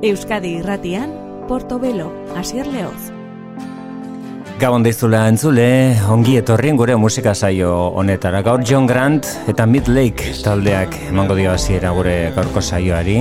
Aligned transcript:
Euskadi 0.00 0.52
Irratian, 0.60 1.10
Portobelo, 1.48 2.12
Asier 2.36 2.68
Leoz. 2.70 3.10
Gabon 4.62 4.84
deizula 4.86 5.24
entzule, 5.26 5.96
ongi 6.06 6.36
etorrien 6.38 6.78
gure 6.78 6.94
musika 6.94 7.32
saio 7.34 7.72
honetara. 7.98 8.44
Gaur 8.46 8.62
John 8.62 8.86
Grant 8.86 9.26
eta 9.50 9.66
Mid 9.66 9.90
Lake 9.90 10.36
taldeak 10.44 10.94
emango 11.08 11.34
dio 11.34 11.50
hasiera 11.50 11.90
gure 11.98 12.30
gaurko 12.36 12.62
saioari. 12.62 13.18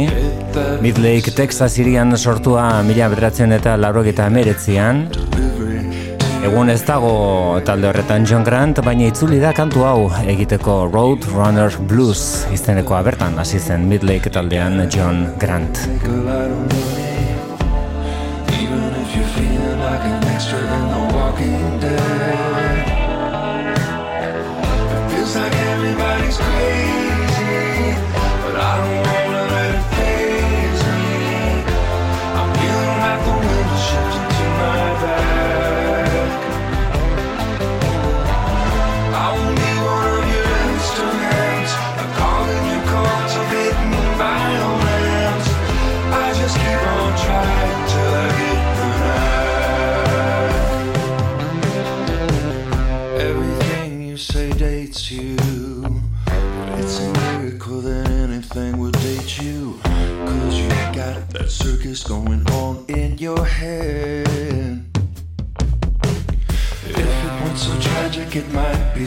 Mid 0.86 1.02
Lake, 1.02 1.34
Texas 1.34 1.80
irian 1.82 2.14
sortua 2.18 2.84
mila 2.86 3.10
bederatzen 3.10 3.58
eta 3.58 3.74
lauro 3.78 4.06
eta 4.06 4.30
emeretzian. 4.30 5.08
Egun 6.48 6.70
ez 6.72 6.80
dago 6.88 7.10
talde 7.68 7.90
horretan 7.90 8.24
John 8.30 8.46
Grant, 8.48 8.80
baina 8.86 9.10
itzuli 9.12 9.42
da 9.42 9.50
kantu 9.58 9.84
hau 9.84 9.98
egiteko 10.32 10.78
Road 10.88 11.28
Runner 11.34 11.76
Blues 11.90 12.46
izteneko 12.56 12.96
abertan 12.96 13.36
hasi 13.42 13.60
zen 13.60 13.84
Mid 13.90 14.08
Lake 14.08 14.32
taldean 14.32 14.86
John 14.88 15.26
Grant. 15.42 15.84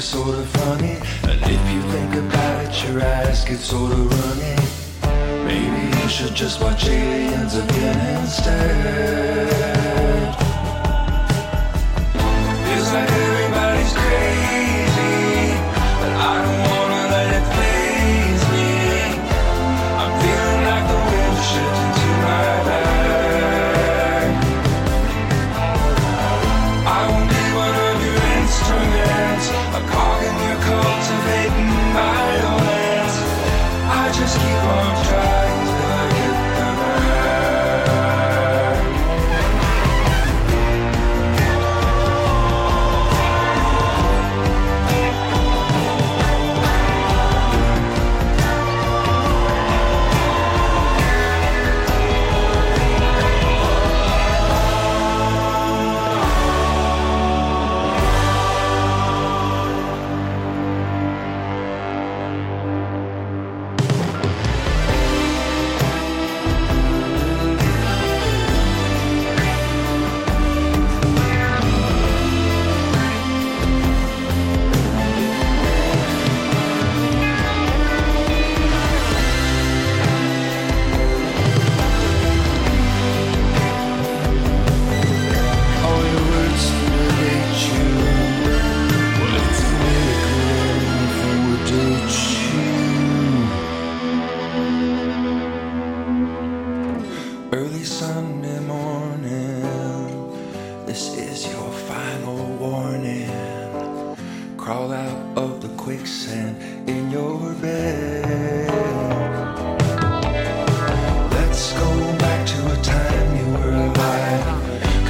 Sort 0.00 0.38
of 0.38 0.48
funny. 0.48 0.96
And 1.24 1.40
if 1.42 1.72
you 1.72 1.82
think 1.92 2.14
about 2.14 2.64
it, 2.64 2.84
your 2.84 3.02
eyes 3.02 3.44
get 3.44 3.58
sort 3.58 3.92
of 3.92 4.08
runny. 4.08 4.56
Maybe 5.44 5.96
you 5.98 6.08
should 6.08 6.34
just 6.34 6.62
watch 6.62 6.86
aliens 6.86 7.56
again 7.56 8.22
instead. 8.22 9.69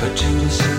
Cut 0.00 0.16
to 0.16 0.24
the 0.24 0.69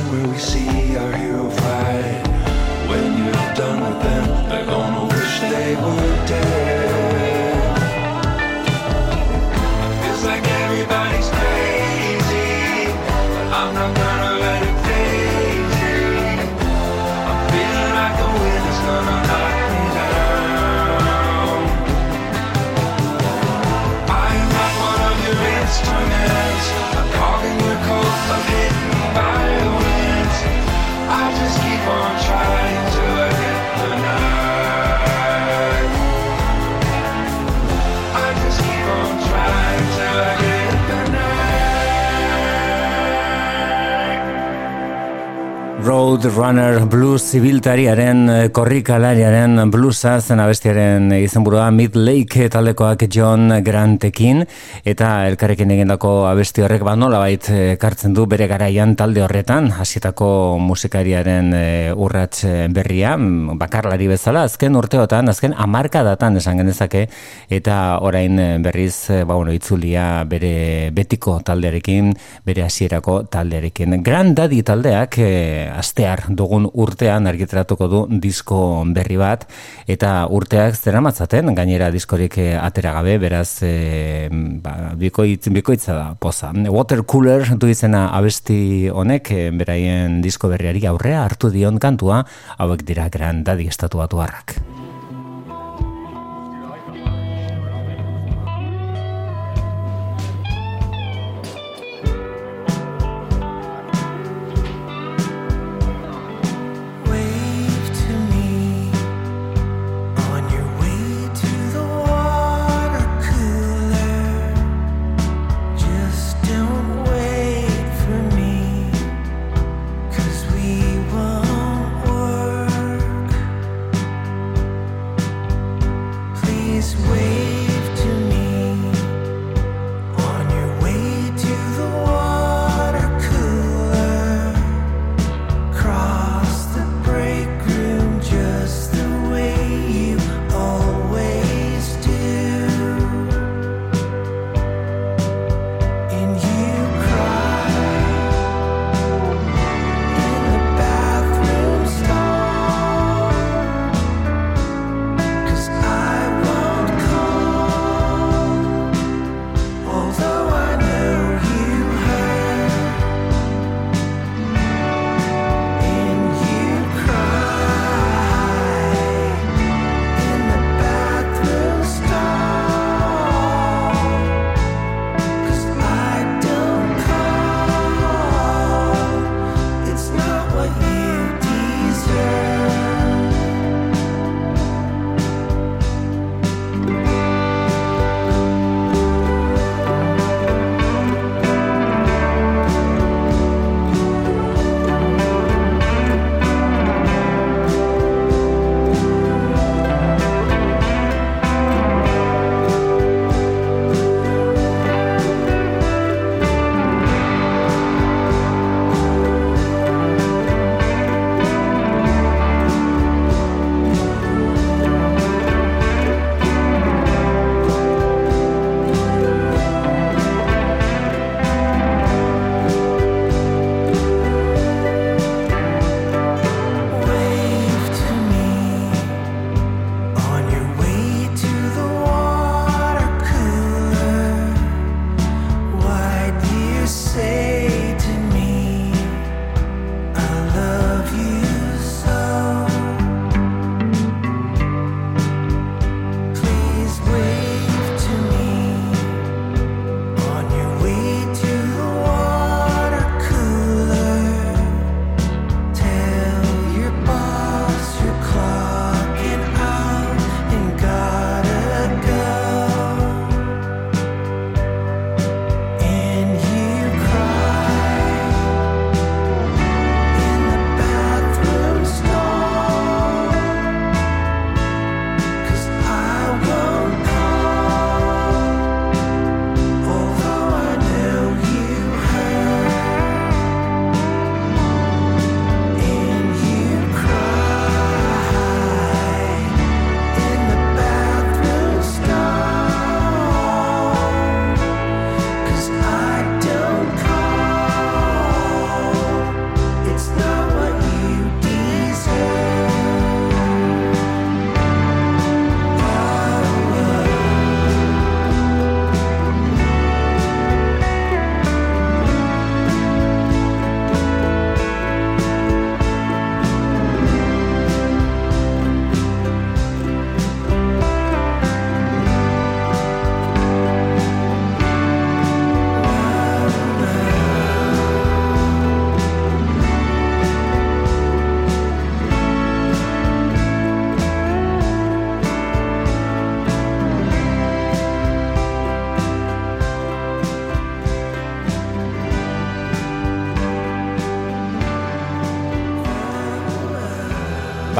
Road 46.12 46.26
Runner 46.36 46.86
Blues 46.92 47.22
zibiltariaren 47.32 48.18
eh, 48.30 48.48
korrikalariaren 48.52 49.70
bluesa 49.72 50.18
zen 50.20 50.42
abestiaren 50.44 51.06
izenburua 51.16 51.70
Mid 51.72 51.96
Lake 51.96 52.50
taldekoak 52.52 53.06
John 53.08 53.54
Grantekin 53.64 54.44
eta 54.84 55.12
elkarrekin 55.30 55.72
egindako 55.72 56.26
abesti 56.28 56.66
horrek 56.66 56.84
ba 56.84 56.98
nolabait 57.00 57.48
eh, 57.48 57.62
ekartzen 57.78 58.12
du 58.18 58.26
bere 58.28 58.50
garaian 58.52 58.98
talde 59.00 59.24
horretan 59.24 59.70
hasietako 59.72 60.58
musikariaren 60.60 61.54
eh, 61.56 61.96
urrats 61.96 62.44
eh, 62.44 62.68
berria 62.68 63.14
mm, 63.16 63.56
bakarlari 63.62 64.12
bezala 64.12 64.44
azken 64.50 64.76
urteotan 64.76 65.32
azken 65.32 65.56
hamarkadatan 65.56 66.42
esan 66.44 66.60
genezake 66.60 67.06
eta 67.48 67.78
orain 68.04 68.36
eh, 68.36 68.50
berriz 68.60 68.98
eh, 69.16 69.24
ba 69.24 69.40
bueno 69.40 69.56
itzulia 69.56 70.26
bere 70.28 70.92
betiko 70.92 71.40
taldearekin 71.40 72.12
bere 72.44 72.68
hasierako 72.68 73.22
taldearekin. 73.32 74.02
Grand 74.04 74.36
Daddy 74.36 74.60
taldeak 74.68 75.22
eh, 75.24 75.72
astear 76.02 76.34
dugun 76.34 76.66
urtean 76.74 77.28
argitaratuko 77.30 77.88
du 77.88 78.00
disko 78.22 78.84
berri 78.94 79.18
bat 79.22 79.46
eta 79.88 80.26
urteak 80.34 80.76
zeramatzaten 80.76 81.54
gainera 81.54 81.92
diskorik 81.94 82.38
eh, 82.42 82.58
atera 82.58 82.94
gabe 82.98 83.20
beraz 83.22 83.62
eh, 83.62 84.28
ba, 84.32 84.96
bikoitz, 84.98 85.50
bikoitza 85.54 85.94
da 85.94 86.08
poza. 86.16 86.52
Water 86.70 87.04
Cooler 87.06 87.54
du 87.56 87.70
izena 87.70 88.10
abesti 88.18 88.90
honek 88.90 89.32
eh, 89.32 89.50
beraien 89.52 90.22
disko 90.26 90.50
berriari 90.50 90.86
aurrea 90.90 91.24
hartu 91.26 91.54
dion 91.54 91.78
kantua 91.78 92.24
hauek 92.58 92.84
dira 92.84 93.10
Grand 93.10 93.46
Daddy 93.46 93.70
estatuatu 93.70 94.26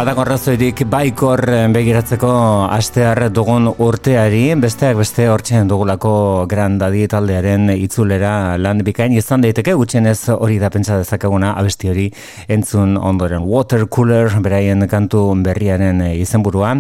harrak. 0.02 0.12
Badago 0.12 0.24
razoirik 0.26 0.84
baikor 0.90 1.42
eh, 1.50 1.68
begiratzeko 1.72 2.68
astear 2.72 3.30
dugun 3.32 3.68
urteari, 3.78 4.56
besteak 4.56 4.98
beste 4.98 5.28
hortzen 5.30 5.68
dugulako 5.68 6.46
grandadi 6.50 7.08
taldearen 7.08 7.70
itzulera 7.76 8.58
lan 8.58 8.82
bikain 8.84 9.14
izan 9.14 9.42
daiteke. 9.42 9.74
Gutxenez 9.74 10.30
hori 10.34 10.60
da 10.60 10.70
pentsa 10.70 10.98
dezakeguna 10.98 11.54
abesti 11.58 11.90
hori 11.90 12.12
entzun 12.48 12.98
ondoren. 12.98 13.44
Water 13.46 13.88
cooler 13.88 14.30
beraien 14.42 14.88
kantu 14.88 15.36
berriaren 15.44 16.02
izenburua 16.16 16.76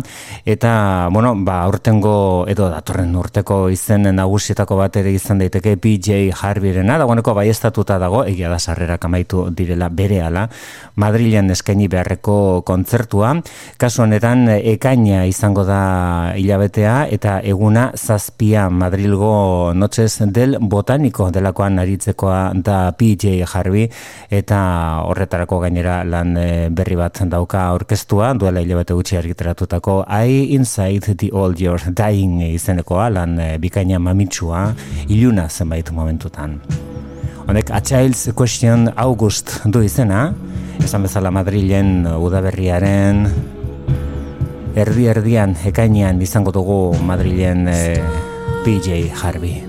eta 0.46 1.10
bueno, 1.12 1.36
ba 1.36 1.68
urtengo 1.68 2.46
edo 2.48 2.70
datorren 2.70 3.16
urteko 3.16 3.70
izen 3.70 4.08
nagusietako 4.16 4.78
bat 4.78 4.96
ere 4.98 5.12
izan 5.12 5.40
daiteke 5.40 5.78
PJ 5.78 6.32
Harveyren. 6.34 6.88
Dagoeneko 6.88 7.34
bai 7.34 7.50
estatuta 7.50 7.98
dago. 8.00 8.24
Egia 8.26 8.50
da 8.50 8.60
sarrera 8.60 8.98
kamaitu 8.98 9.50
direla 9.52 9.90
berehala 9.90 10.48
Madrilen 10.96 11.50
eskaini 11.52 11.88
beharreko 11.92 12.62
kontzertu 12.66 13.02
kontzertua. 13.02 13.42
Kasu 13.78 14.04
honetan 14.04 14.48
ekaina 14.50 15.26
izango 15.26 15.64
da 15.66 16.34
hilabetea 16.38 17.08
eta 17.12 17.40
eguna 17.44 17.92
zazpia 17.96 18.70
Madrilgo 18.70 19.74
Noches 19.74 20.22
del 20.28 20.58
Botaniko 20.60 21.32
delakoan 21.32 21.80
aritzekoa 21.80 22.54
da 22.56 22.92
PJ 22.92 23.46
Harvey. 23.46 23.90
Eta 24.30 25.04
horretarako 25.08 25.60
gainera 25.62 26.04
lan 26.04 26.38
eh, 26.38 26.70
berri 26.70 26.96
bat 26.96 27.22
dauka 27.26 27.72
orkestua 27.74 28.34
duela 28.34 28.62
hilabete 28.62 28.94
gutxi 28.94 29.18
argiteratutako 29.18 30.04
I 30.32 30.56
Inside 30.56 31.18
the 31.18 31.30
Old 31.36 31.60
Year 31.60 31.76
Dying 31.92 32.40
izenekoa 32.56 33.10
lan 33.12 33.36
eh, 33.40 33.58
bikaina 33.60 34.00
mamitsua 34.00 34.72
iluna 35.12 35.48
zenbait 35.50 35.92
momentutan. 35.92 36.56
Honek 37.48 37.72
A 37.72 37.82
Child's 37.82 38.30
Question 38.36 38.88
August 38.96 39.60
du 39.66 39.82
izena, 39.84 40.30
esan 40.80 41.04
bezala 41.04 41.34
Madrilen 41.36 42.08
udaberriaren 42.16 43.26
erdi 44.80 45.10
erdian 45.12 45.58
ekainean 45.68 46.22
izango 46.24 46.56
dugu 46.56 46.80
Madrilen 47.04 47.68
eh, 47.68 48.00
PJ 48.64 49.12
Harvey. 49.12 49.60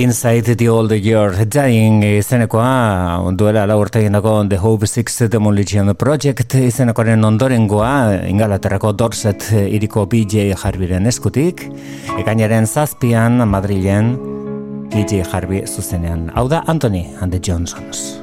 Inside 0.00 0.56
the 0.56 0.68
Old 0.70 0.92
Year. 0.92 1.44
Dying 1.44 2.00
izenekoa 2.08 3.20
duela 3.36 3.66
la 3.68 3.76
urte 3.76 4.00
egindako 4.00 4.46
The 4.48 4.56
Hope 4.56 4.86
Six 4.88 5.28
Demolition 5.28 5.92
Project 5.94 6.54
izenekoaren 6.56 7.24
ondorengoa 7.24 8.22
ingalaterrako 8.30 8.94
Dorset 8.96 9.44
iriko 9.60 10.06
BJ 10.06 10.54
Harbiren 10.62 11.04
eskutik. 11.06 11.66
Ekainaren 12.16 12.64
zazpian 12.64 13.44
Madrilen 13.44 14.16
BJ 14.88 15.20
Harbi 15.28 15.66
zuzenean. 15.68 16.30
Hau 16.34 16.48
da 16.48 16.64
Anthony 16.66 17.04
and 17.20 17.32
the 17.32 17.38
Johnsons 17.38 18.19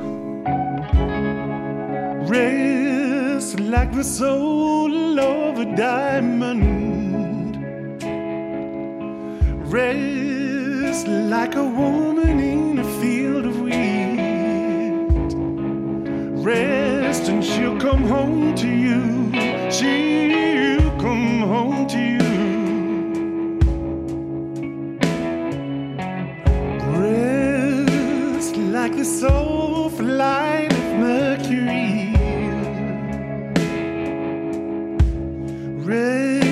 race 35.87 36.47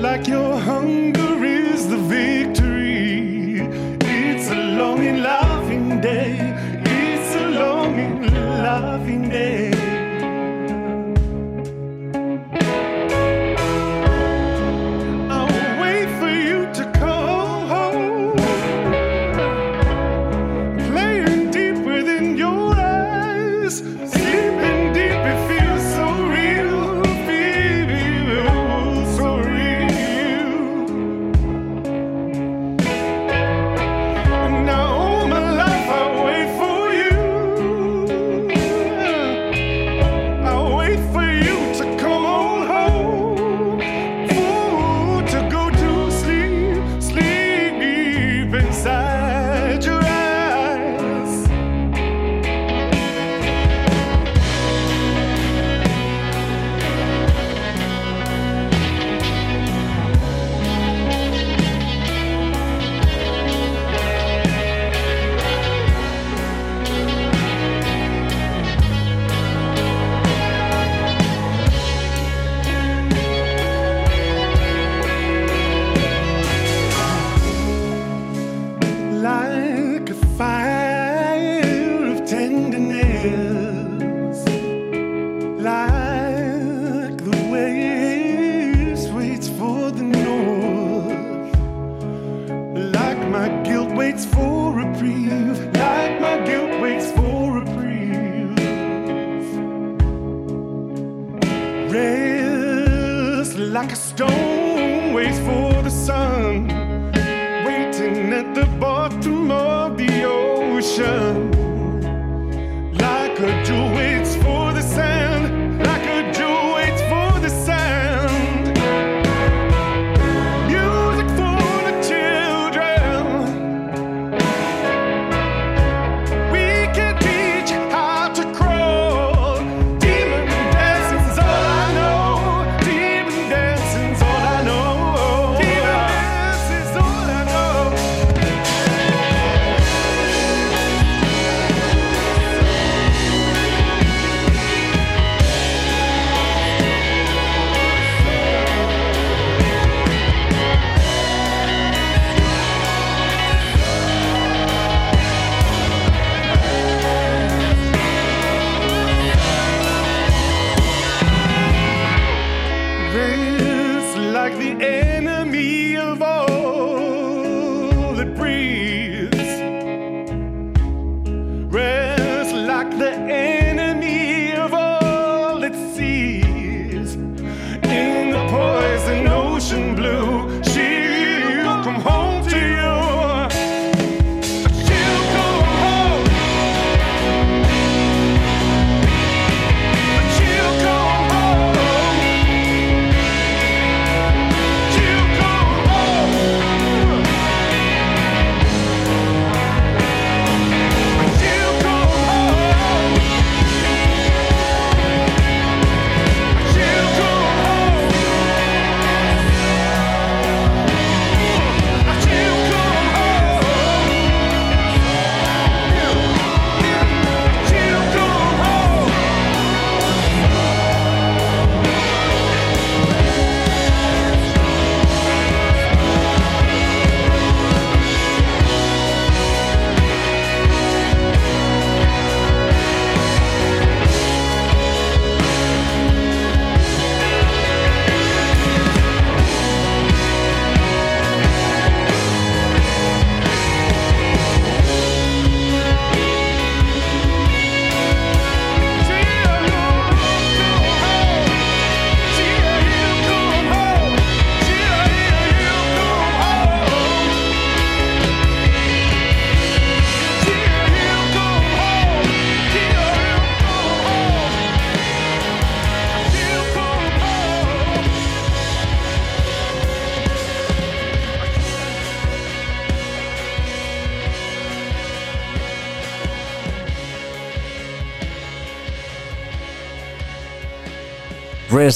like 0.00 0.28
your 0.28 0.56
hunger 0.56 1.44
is 1.44 1.88
the 1.88 1.96
victory. 1.96 3.60
It's 4.00 4.48
a 4.50 4.54
long 4.78 5.00
and 5.04 5.22
loving 5.22 6.00
day. 6.00 6.36
It's 6.84 7.34
a 7.34 7.48
long 7.48 7.98
and 7.98 8.32
loving 8.62 9.28
day. 9.28 9.73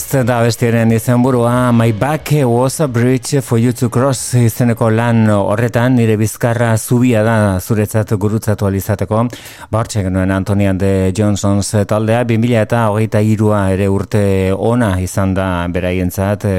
Rest 0.09 0.25
da 0.25 0.38
bestiaren 0.40 0.88
izenburua 0.97 1.71
My 1.73 1.92
back 1.92 2.31
was 2.44 2.81
a 2.81 2.87
bridge 2.88 3.42
for 3.42 3.59
you 3.59 3.75
to 3.75 3.90
cross 3.90 4.33
izeneko 4.40 4.88
lan 4.88 5.29
horretan 5.29 5.99
nire 6.01 6.14
bizkarra 6.16 6.71
zubia 6.79 7.21
da 7.23 7.61
zuretzat 7.61 8.14
gurutzatu 8.16 8.64
alizateko 8.64 9.27
Bartxe 9.71 10.07
genuen 10.07 10.33
Antonian 10.33 10.79
de 10.81 11.12
Johnsons 11.12 11.75
taldea 11.90 12.23
2000 12.25 12.57
eta 12.62 12.87
hogeita 12.88 13.21
irua 13.21 13.66
ere 13.75 13.90
urte 13.92 14.23
ona 14.57 14.94
izan 15.05 15.35
da 15.37 15.68
beraientzat 15.68 16.49
e, 16.49 16.57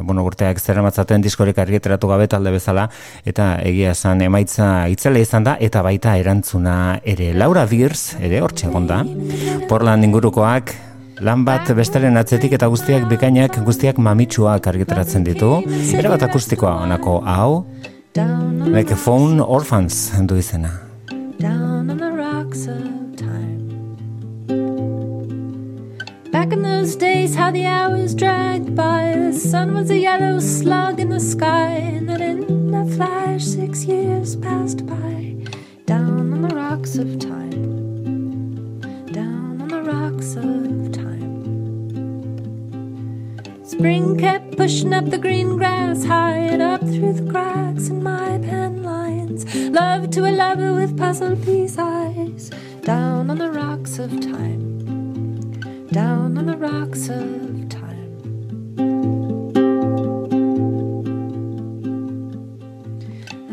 bueno, 0.00 0.24
urteak 0.24 0.56
zer 0.58 0.80
amatzaten 0.80 1.20
diskorik 1.20 1.58
argiteratu 1.58 2.08
gabe 2.08 2.30
talde 2.32 2.54
bezala 2.56 2.88
eta 3.26 3.58
egia 3.60 3.92
esan 3.92 4.24
emaitza 4.24 4.88
itzela 4.88 5.20
izan 5.20 5.44
da 5.44 5.58
eta 5.60 5.84
baita 5.84 6.16
erantzuna 6.16 7.02
ere. 7.04 7.34
Laura 7.36 7.68
Beers 7.68 8.14
ere 8.22 8.40
hortxe 8.40 8.72
gonda 8.72 9.04
Portland 9.68 10.08
ingurukoak 10.08 10.85
Lan 11.24 11.46
bat 11.46 11.70
bestaren 11.72 12.18
atzetik 12.20 12.52
eta 12.52 12.66
guztiak 12.68 13.06
bikainak 13.08 13.54
guztiak 13.64 13.96
mamitsuak 13.96 14.66
argitaratzen 14.68 15.24
ditu. 15.24 15.62
Era 15.96 16.12
bat 16.12 16.26
akustikoa 16.28 16.82
onako 16.84 17.20
hau. 17.24 17.64
Like 18.66 18.92
a 18.92 18.96
phone 18.96 19.40
orphans 19.40 20.12
du 20.28 20.36
izena. 20.36 20.70
Down 21.38 21.90
on 21.90 21.98
the 21.98 22.10
rocks 22.10 22.66
of 22.66 23.16
time 23.16 23.68
Back 26.32 26.52
in 26.52 26.62
those 26.62 26.96
days 26.96 27.34
how 27.34 27.50
the 27.50 27.66
hours 27.66 28.14
dragged 28.14 28.74
by 28.74 29.12
The 29.14 29.32
sun 29.34 29.74
was 29.74 29.90
a 29.90 29.98
yellow 29.98 30.40
slug 30.40 30.98
in 30.98 31.10
the 31.10 31.20
sky 31.20 31.76
And 31.76 32.08
that 32.08 32.22
in 32.22 32.74
a 32.74 32.86
flash 32.96 33.44
six 33.44 33.84
years 33.84 34.36
passed 34.36 34.86
by 34.86 35.36
Down 35.84 36.32
on 36.32 36.40
the 36.40 36.54
rocks 36.54 36.96
of 36.96 37.18
time 37.18 37.75
rocks 39.86 40.34
of 40.36 40.92
time 40.92 41.16
Spring 43.64 44.16
kept 44.16 44.56
pushing 44.56 44.94
up 44.94 45.06
the 45.06 45.18
green 45.18 45.56
grass, 45.56 46.04
high 46.04 46.46
up 46.60 46.80
through 46.80 47.12
the 47.12 47.30
cracks 47.30 47.88
in 47.88 48.02
my 48.02 48.38
pen 48.38 48.82
lines. 48.82 49.44
Love 49.70 50.10
to 50.10 50.24
a 50.24 50.30
lover 50.30 50.72
with 50.72 50.96
puzzle 50.96 51.36
piece 51.36 51.76
eyes, 51.76 52.50
down 52.82 53.28
on 53.30 53.38
the 53.38 53.50
rocks 53.50 53.98
of 53.98 54.10
time, 54.20 55.50
down 55.88 56.38
on 56.38 56.46
the 56.46 56.56
rocks 56.56 57.08
of 57.08 57.68
time. 57.68 58.12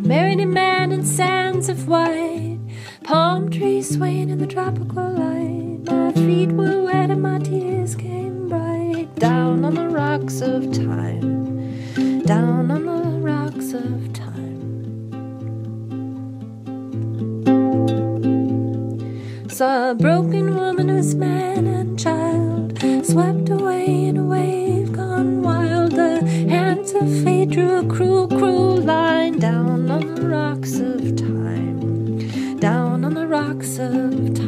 Married 0.01 0.39
a 0.39 0.45
man 0.45 0.91
in 0.91 1.03
sands 1.03 1.69
of 1.69 1.87
white, 1.87 2.59
palm 3.03 3.49
trees 3.49 3.95
swaying 3.95 4.29
in 4.29 4.37
the 4.37 4.47
tropical 4.47 5.09
light. 5.11 5.62
My 5.85 6.11
feet 6.13 6.51
were 6.51 6.83
wet 6.83 7.11
and 7.11 7.21
my 7.21 7.39
tears 7.39 7.95
came 7.95 8.47
bright 8.47 9.13
down 9.15 9.65
on 9.65 9.75
the 9.75 9.89
rocks 9.89 10.41
of 10.41 10.71
time, 10.71 12.23
down 12.23 12.71
on 12.71 12.85
the 12.85 13.19
rocks 13.19 13.73
of 13.73 14.13
time. 14.13 14.33
Saw 19.49 19.91
a 19.91 19.95
broken 19.95 20.55
woman 20.55 20.89
whose 20.89 21.15
man 21.15 21.67
and 21.67 21.99
child 21.99 22.79
swept 23.05 23.49
away 23.49 24.05
in 24.05 24.17
a 24.17 24.23
wave 24.23 24.93
gone 24.93 25.41
wild. 25.41 25.91
The 25.91 26.25
hands 26.49 26.93
of 26.93 27.07
fate 27.23 27.49
drew 27.49 27.79
a 27.79 27.85
cruel, 27.85 28.27
cruel 28.27 28.77
line 28.77 29.39
down 29.39 29.91
on 29.91 30.15
the 30.15 30.27
rocks 30.27 30.79
of 30.79 31.15
time, 31.15 32.59
down 32.59 33.03
on 33.05 33.13
the 33.13 33.27
rocks 33.27 33.77
of 33.77 34.33
time. 34.33 34.42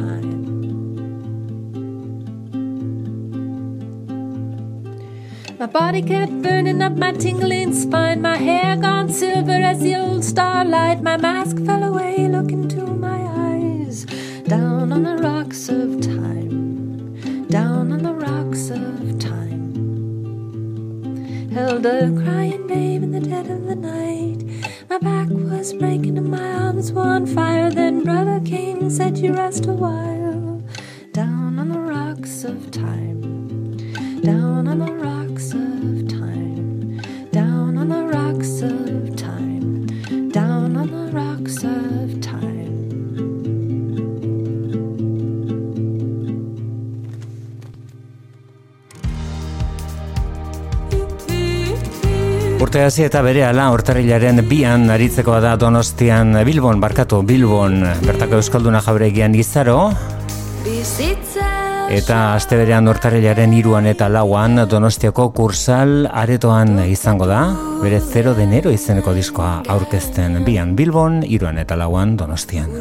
My 5.58 5.64
body 5.64 6.02
kept 6.02 6.42
burning 6.42 6.82
up 6.82 6.92
my 6.92 7.12
tingling 7.12 7.72
spine, 7.72 8.20
my 8.20 8.36
hair 8.36 8.76
gone 8.76 9.08
silver 9.08 9.52
as 9.52 9.80
the 9.80 9.96
old 9.96 10.22
starlight. 10.22 11.02
My 11.02 11.16
mask 11.16 11.64
fell 11.64 11.82
away, 11.82 12.28
look 12.28 12.52
into 12.52 12.82
my 12.82 13.22
eyes. 13.54 14.04
Down 14.44 14.92
on 14.92 15.04
the 15.04 15.16
rocks 15.16 15.70
of 15.70 16.02
time, 16.02 17.46
down 17.48 17.90
on 17.90 18.02
the 18.02 18.12
rocks 18.12 18.68
of 18.68 19.18
time. 19.18 19.72
Held 21.52 21.86
a 21.86 22.12
crying 22.22 22.66
babe 22.66 23.02
in 23.02 23.12
the 23.12 23.20
dead 23.20 23.48
of 23.48 23.64
the 23.64 23.76
night. 23.76 24.44
My 24.90 24.98
back 24.98 25.28
was 25.30 25.72
breaking 25.72 26.18
and 26.18 26.30
my 26.30 26.52
arms 26.52 26.92
were 26.92 27.00
on 27.00 27.24
fire. 27.24 27.70
Then 27.70 28.04
brother 28.04 28.42
came 28.44 28.80
and 28.80 28.92
said, 28.92 29.16
You 29.16 29.32
rest 29.32 29.64
a 29.64 29.72
while. 29.72 30.62
Down 31.12 31.58
on 31.58 31.70
the 31.70 31.80
rocks 31.80 32.44
of 32.44 32.70
time, 32.70 33.22
down 34.20 34.68
on 34.68 34.80
the 34.80 34.92
rocks. 34.92 35.25
Urte 52.66 52.80
hasi 52.82 53.04
eta 53.06 53.20
bere 53.22 53.44
ala 53.46 53.68
hortarrilaren 53.70 54.42
bian 54.48 54.90
aritzeko 54.90 55.38
da 55.44 55.54
donostian 55.60 56.34
Bilbon, 56.48 56.80
barkatu 56.82 57.22
Bilbon, 57.22 57.78
bertako 58.02 58.40
euskalduna 58.40 58.80
jabregian 58.82 59.36
izaro. 59.38 59.78
Eta 61.86 62.34
aste 62.34 62.56
berean 62.58 62.88
hortarrilaren 62.90 63.52
iruan 63.54 63.86
eta 63.86 64.08
lauan 64.10 64.58
donostiako 64.68 65.28
kursal 65.36 66.08
aretoan 66.10 66.80
izango 66.90 67.28
da. 67.30 67.44
Bere 67.78 68.00
0 68.02 68.34
denero 68.34 68.72
izeneko 68.74 69.14
diskoa 69.14 69.60
aurkezten 69.70 70.40
bian 70.44 70.74
Bilbon, 70.74 71.22
iruan 71.22 71.62
eta 71.62 71.78
lauan 71.78 72.16
donostian. 72.18 72.74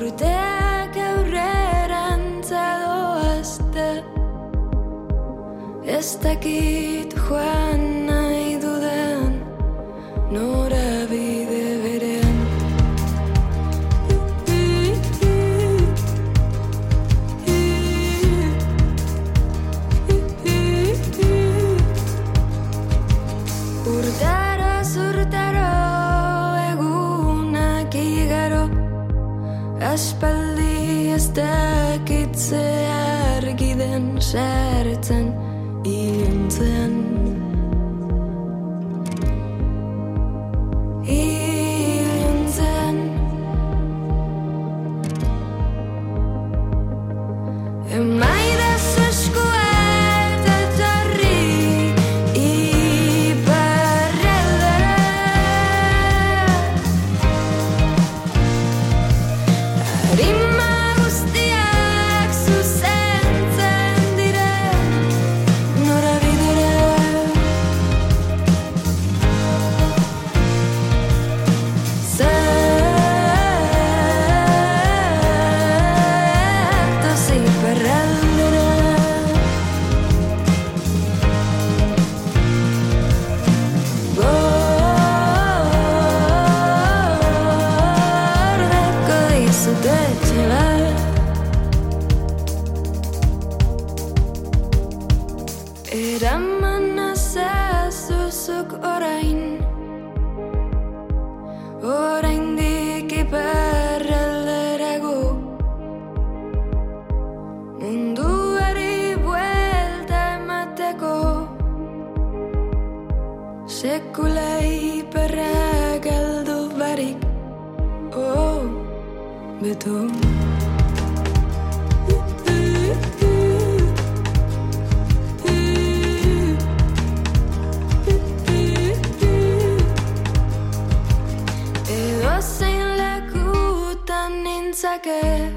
nintzake. 134.75 135.51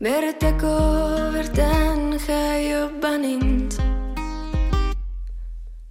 Bereteko 0.00 0.74
bertan 1.34 2.18
jaio 2.18 2.88
banint 3.02 3.74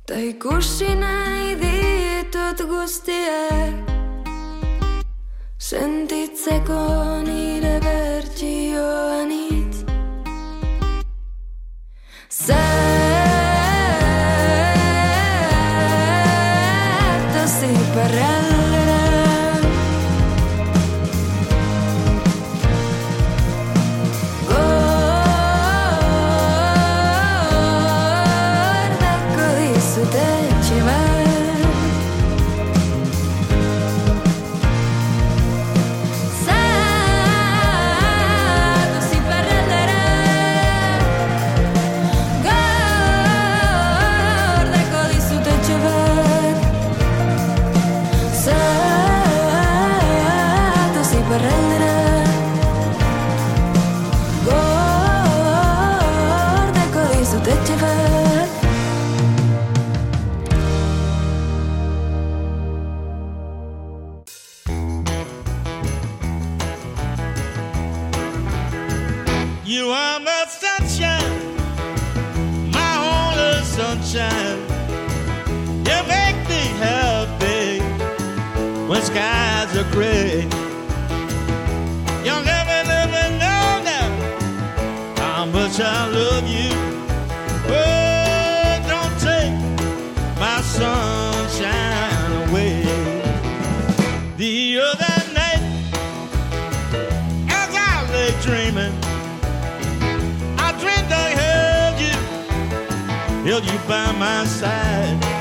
Ta 0.06 0.16
ikusi 0.16 0.96
nahi 0.96 1.56
ditut 1.60 2.60
guztiak. 2.70 3.92
Sentitzeko 5.58 6.82
nire 7.28 7.80
bertioan 7.84 9.32
itz 9.32 9.84
Zer 12.30 13.12
the 79.84 79.91
grave. 79.91 80.54
You'll 82.26 82.43
never, 82.43 82.78
never 82.88 83.24
know 83.41 83.82
now 83.91 84.10
how 85.17 85.46
much 85.46 85.80
I 85.80 86.08
love 86.08 86.48
you. 86.48 86.72
Oh, 87.67 88.74
don't 88.91 89.15
take 89.19 89.56
my 90.39 90.62
sunshine 90.62 92.32
away. 92.50 92.84
The 94.38 94.80
other 94.80 95.17
night, 95.34 95.63
as 97.50 97.72
I 97.76 98.10
lay 98.13 98.32
dreaming, 98.41 98.96
I 100.58 100.72
dreamed 100.82 101.12
I 101.12 101.30
held 101.41 102.00
you, 102.08 103.52
held 103.52 103.65
you 103.65 103.80
by 103.88 104.12
my 104.13 104.46
side. 104.46 105.33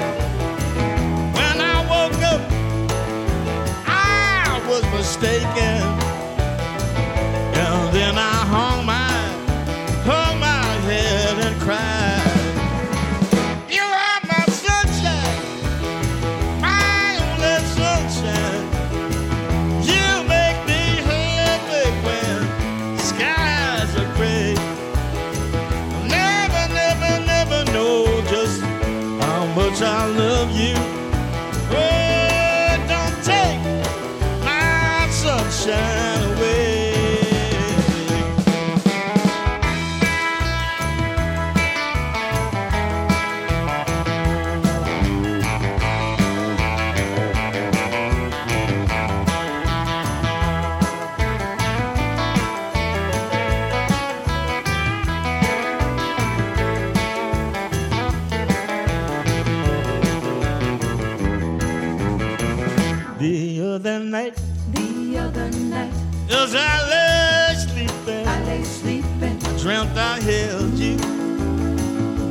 if 69.92 69.98
I 69.98 70.20
held 70.20 70.78
you, 70.78 70.96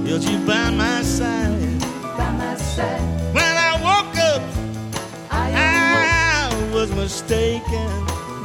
held 0.07 0.23
you 0.23 0.37
by 0.47 0.71
my 0.71 1.03
side. 1.03 1.79
By 2.17 2.31
my 2.31 2.55
side. 2.55 3.01
When 3.35 3.55
I 3.69 3.73
woke 3.87 4.17
up, 4.33 4.41
I, 5.29 6.49
I 6.49 6.73
was 6.73 6.89
mistaken. 6.95 7.89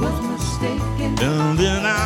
Was 0.01 0.21
mistaken. 0.21 1.17
And 1.25 1.59
then 1.59 1.87
I 1.87 2.05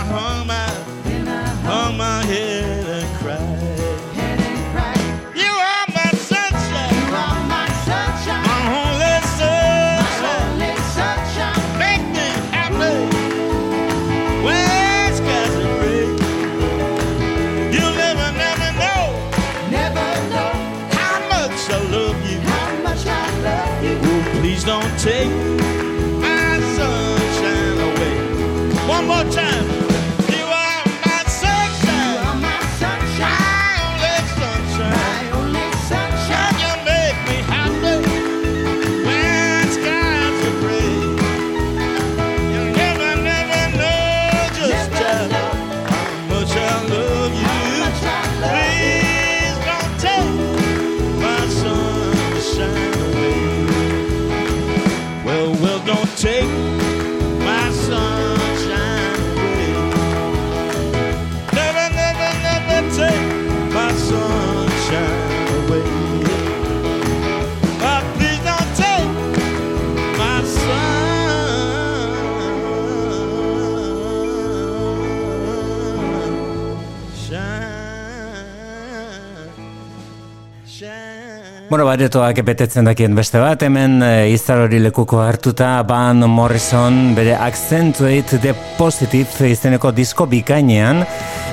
Bueno, 81.70 81.84
baretoak 81.86 82.40
betetzen 82.42 82.88
dakien 82.88 83.12
beste 83.14 83.38
bat, 83.38 83.60
hemen 83.62 84.00
e, 84.02 84.08
izar 84.34 84.64
hori 84.64 84.80
lekuko 84.82 85.20
hartuta 85.22 85.68
Van 85.86 86.18
Morrison 86.26 87.12
bere 87.14 87.36
Accentuate 87.38 88.40
the 88.42 88.56
Positive 88.74 89.46
izeneko 89.46 89.92
disko 89.94 90.26
bikainean. 90.26 91.04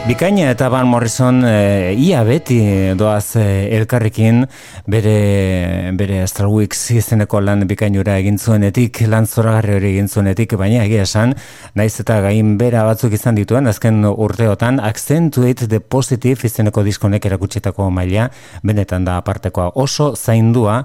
Bikaina 0.08 0.54
eta 0.54 0.70
Van 0.72 0.88
Morrison 0.88 1.42
e, 1.44 1.92
ia 2.00 2.22
beti 2.24 2.62
doaz 2.96 3.36
e, 3.36 3.42
elkarrekin 3.76 4.46
bere, 4.88 5.92
bere 6.00 6.22
Star 6.32 6.48
Weeks 6.48 6.94
izeneko 6.96 7.42
lan 7.44 7.66
bikainura 7.68 8.16
egin 8.22 8.40
zuenetik, 8.40 9.02
lan 9.12 9.28
zoragarri 9.28 9.76
hori 9.76 9.90
egin 9.90 10.08
zuenetik, 10.08 10.56
baina 10.56 10.86
egia 10.86 11.04
esan, 11.04 11.34
naiz 11.76 11.92
eta 12.00 12.22
gain 12.24 12.54
bera 12.62 12.86
batzuk 12.88 13.18
izan 13.18 13.36
dituen, 13.36 13.68
azken 13.68 14.08
urteotan, 14.08 14.80
Accentuate 14.80 15.68
the 15.68 15.82
Positive 15.84 16.48
izeneko 16.48 16.86
diskonek 16.88 17.28
erakutsitako 17.28 17.90
maila, 17.92 18.30
benetan 18.64 19.04
da 19.04 19.18
apartekoa. 19.20 19.74
Oso 19.76 20.14
zaindua, 20.16 20.78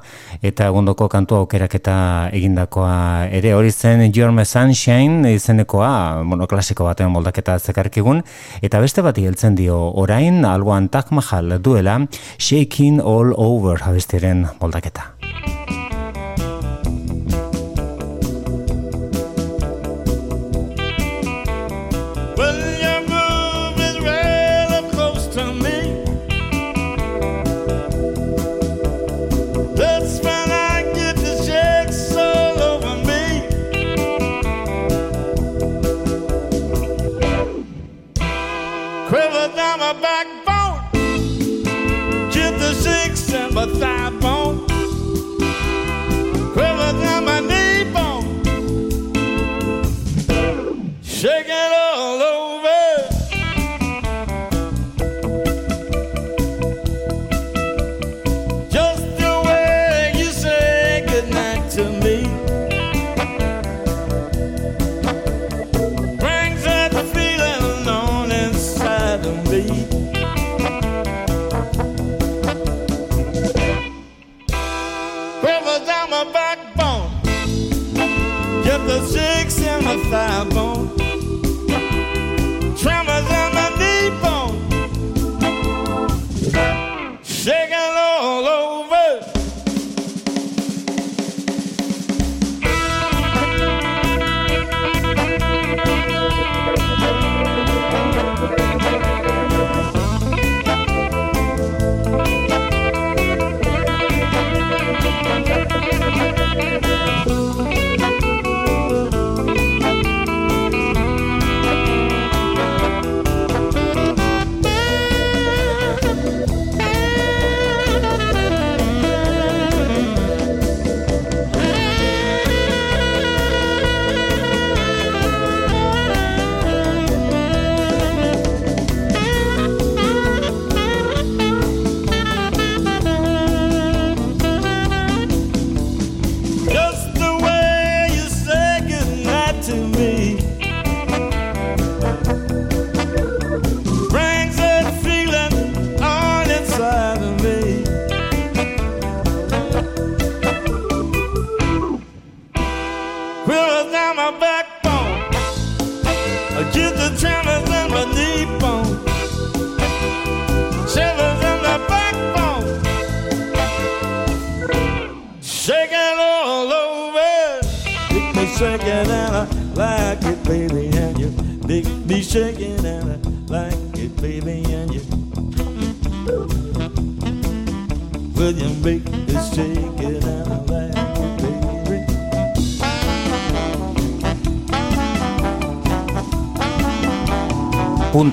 eta 0.43 0.67
egundoko 0.67 1.07
kantua 1.07 1.45
aukeraketa 1.45 1.97
egindakoa 2.35 3.31
ere. 3.31 3.55
Hori 3.55 3.71
zen 3.71 4.09
Your 4.11 4.35
Sunshine 4.43 5.31
izenekoa, 5.37 5.95
bueno, 6.27 6.51
klasiko 6.51 6.91
batean 6.91 7.15
moldaketa 7.15 7.61
zekarkigun, 7.63 8.27
eta 8.67 8.83
beste 8.83 9.12
bati 9.13 9.27
heltzen 9.29 9.57
dio 9.59 9.77
orain, 10.01 10.41
alboan 10.49 10.89
Taj 10.89 11.13
Mahal 11.13 11.59
duela, 11.61 11.99
Shaking 12.39 13.01
All 13.05 13.35
Over 13.37 13.85
abestiren 13.85 14.47
moldaketa. 14.61 15.13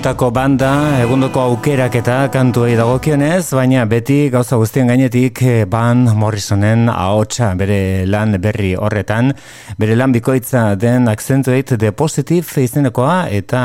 Puntako 0.00 0.30
banda, 0.32 0.68
egundoko 1.02 1.42
aukerak 1.44 1.98
eta 1.98 2.14
kantuei 2.32 2.72
dagokionez, 2.72 3.50
baina 3.52 3.82
beti 3.84 4.30
gauza 4.32 4.56
guztien 4.56 4.88
gainetik 4.88 5.42
eh, 5.44 5.66
Van 5.68 6.06
Morrisonen 6.16 6.88
ahotsa 6.88 7.50
bere 7.60 8.06
lan 8.08 8.32
berri 8.40 8.70
horretan, 8.80 9.34
bere 9.80 9.94
lan 9.96 10.12
bikoitza 10.12 10.74
den 10.76 11.08
Accentuate 11.08 11.78
the 11.80 11.88
Positive 11.96 12.60
izenekoa 12.60 13.30
eta 13.32 13.60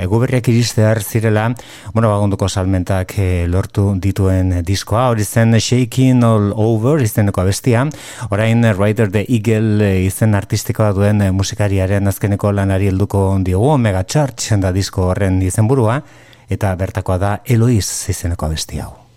eguberriak 0.00 0.46
iristear 0.48 1.02
zirela, 1.02 1.50
bueno, 1.92 2.08
bagunduko 2.08 2.48
salmentak 2.48 3.12
eh, 3.20 3.44
lortu 3.50 3.90
dituen 4.00 4.54
diskoa, 4.64 5.08
hori 5.12 5.26
zen 5.26 5.58
Shaking 5.58 6.24
All 6.24 6.54
Over 6.56 7.02
izeneko 7.04 7.44
bestia, 7.44 7.84
orain 8.30 8.64
Rider 8.78 9.12
the 9.12 9.26
Eagle 9.28 9.84
eh, 9.84 10.06
izen 10.06 10.38
artistikoa 10.38 10.94
duen 10.96 11.20
eh, 11.26 11.32
musikariaren 11.36 12.08
azkeneko 12.08 12.54
lanari 12.56 12.88
helduko 12.88 13.26
diogu, 13.44 13.74
Mega 13.76 14.06
Church 14.06 14.56
da 14.62 14.72
disko 14.72 15.10
horren 15.10 15.42
izenburua, 15.42 16.00
eta 16.48 16.72
bertakoa 16.80 17.20
da 17.20 17.34
Eloiz 17.44 18.08
izeneko 18.08 18.48
abesti 18.48 18.80
hau. 18.80 19.07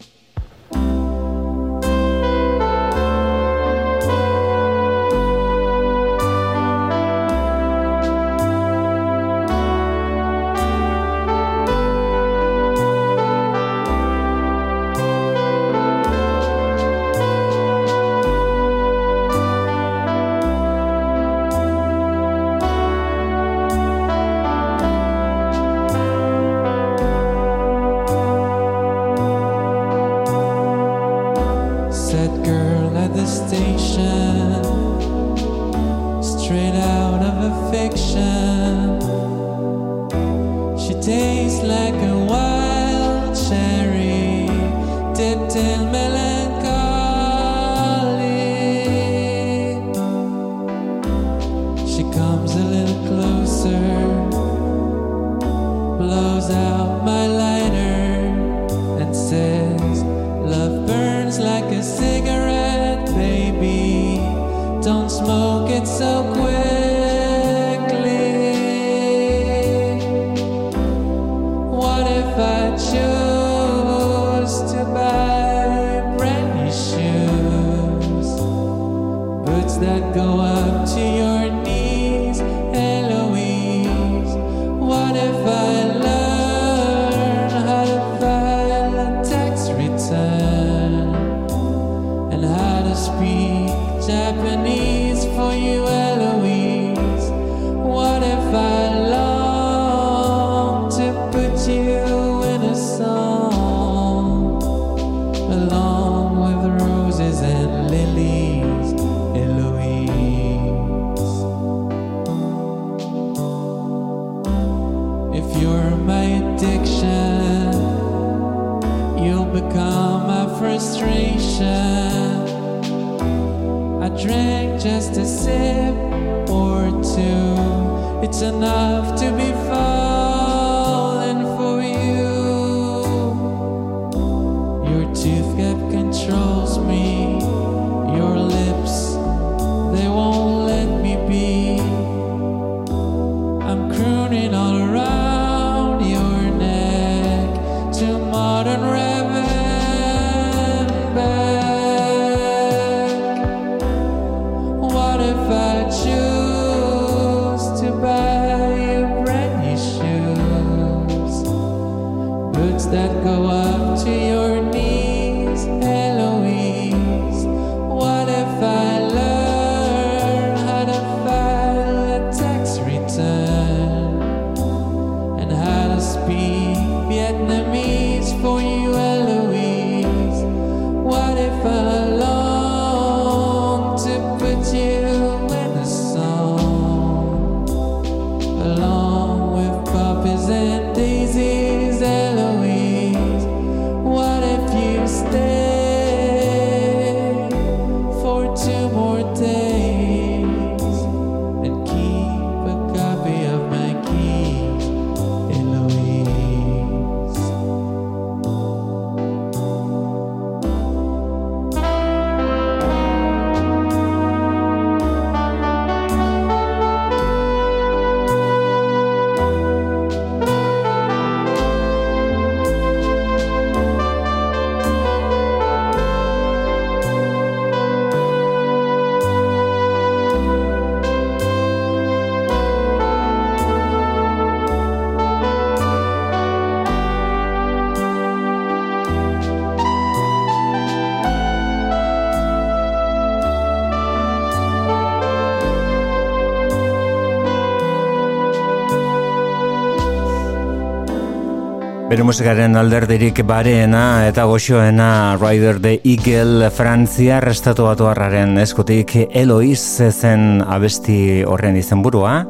gure 252.21 252.29
musikaren 252.29 252.77
alderdirik 252.77 253.39
bareena 253.49 254.27
eta 254.27 254.43
goxoena 254.45 255.39
Rider 255.41 255.79
the 255.81 255.95
Eagle 256.05 256.67
Frantziar 256.69 257.47
estatu 257.49 257.87
batuarraren 257.87 258.59
eskutik 258.61 259.15
Eloiz 259.33 259.81
zen 260.11 260.61
abesti 260.61 261.41
horren 261.41 261.79
izenburua 261.81 262.43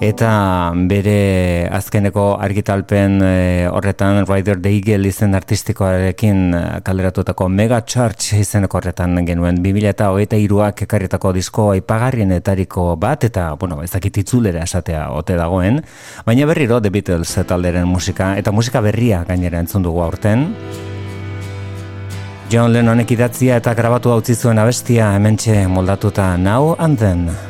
eta 0.00 0.72
bere 0.88 1.68
azkeneko 1.76 2.38
argitalpen 2.40 3.18
e, 3.20 3.32
horretan 3.68 4.24
Rider 4.24 4.56
the 4.62 4.72
Eagle 4.72 5.10
izen 5.10 5.36
artistikoarekin 5.36 6.54
eh, 6.56 6.62
kalderatutako 6.84 7.50
Mega 7.52 7.82
Church 7.84 8.32
izeneko 8.40 8.78
horretan 8.80 9.18
genuen. 9.28 9.60
2000 9.60 9.92
eta 9.92 10.08
hogeita 10.14 10.40
iruak 10.40 10.80
ekarritako 10.86 11.34
disko 11.36 11.68
aipagarrienetariko 11.74 12.94
bat 12.96 13.28
eta 13.28 13.50
bueno, 13.60 13.82
ez 13.84 13.90
dakit 13.92 14.22
itzulera 14.24 14.64
esatea 14.64 15.10
ote 15.12 15.36
dagoen, 15.36 15.82
baina 16.24 16.48
berriro 16.48 16.80
The 16.80 16.90
Beatles 16.90 17.36
talderen 17.46 17.84
musika 17.88 18.32
eta 18.40 18.56
musika 18.56 18.80
berria 18.80 19.26
gainera 19.28 19.60
entzun 19.60 19.84
dugu 19.84 20.00
aurten. 20.00 20.48
John 22.50 22.72
Lennonek 22.72 23.12
idatzia 23.14 23.60
eta 23.60 23.76
grabatu 23.76 24.10
hau 24.10 24.22
zuen 24.24 24.58
abestia 24.58 25.12
hementxe 25.14 25.68
moldatuta 25.68 26.36
Now 26.38 26.74
and 26.78 26.98
Then. 26.98 27.49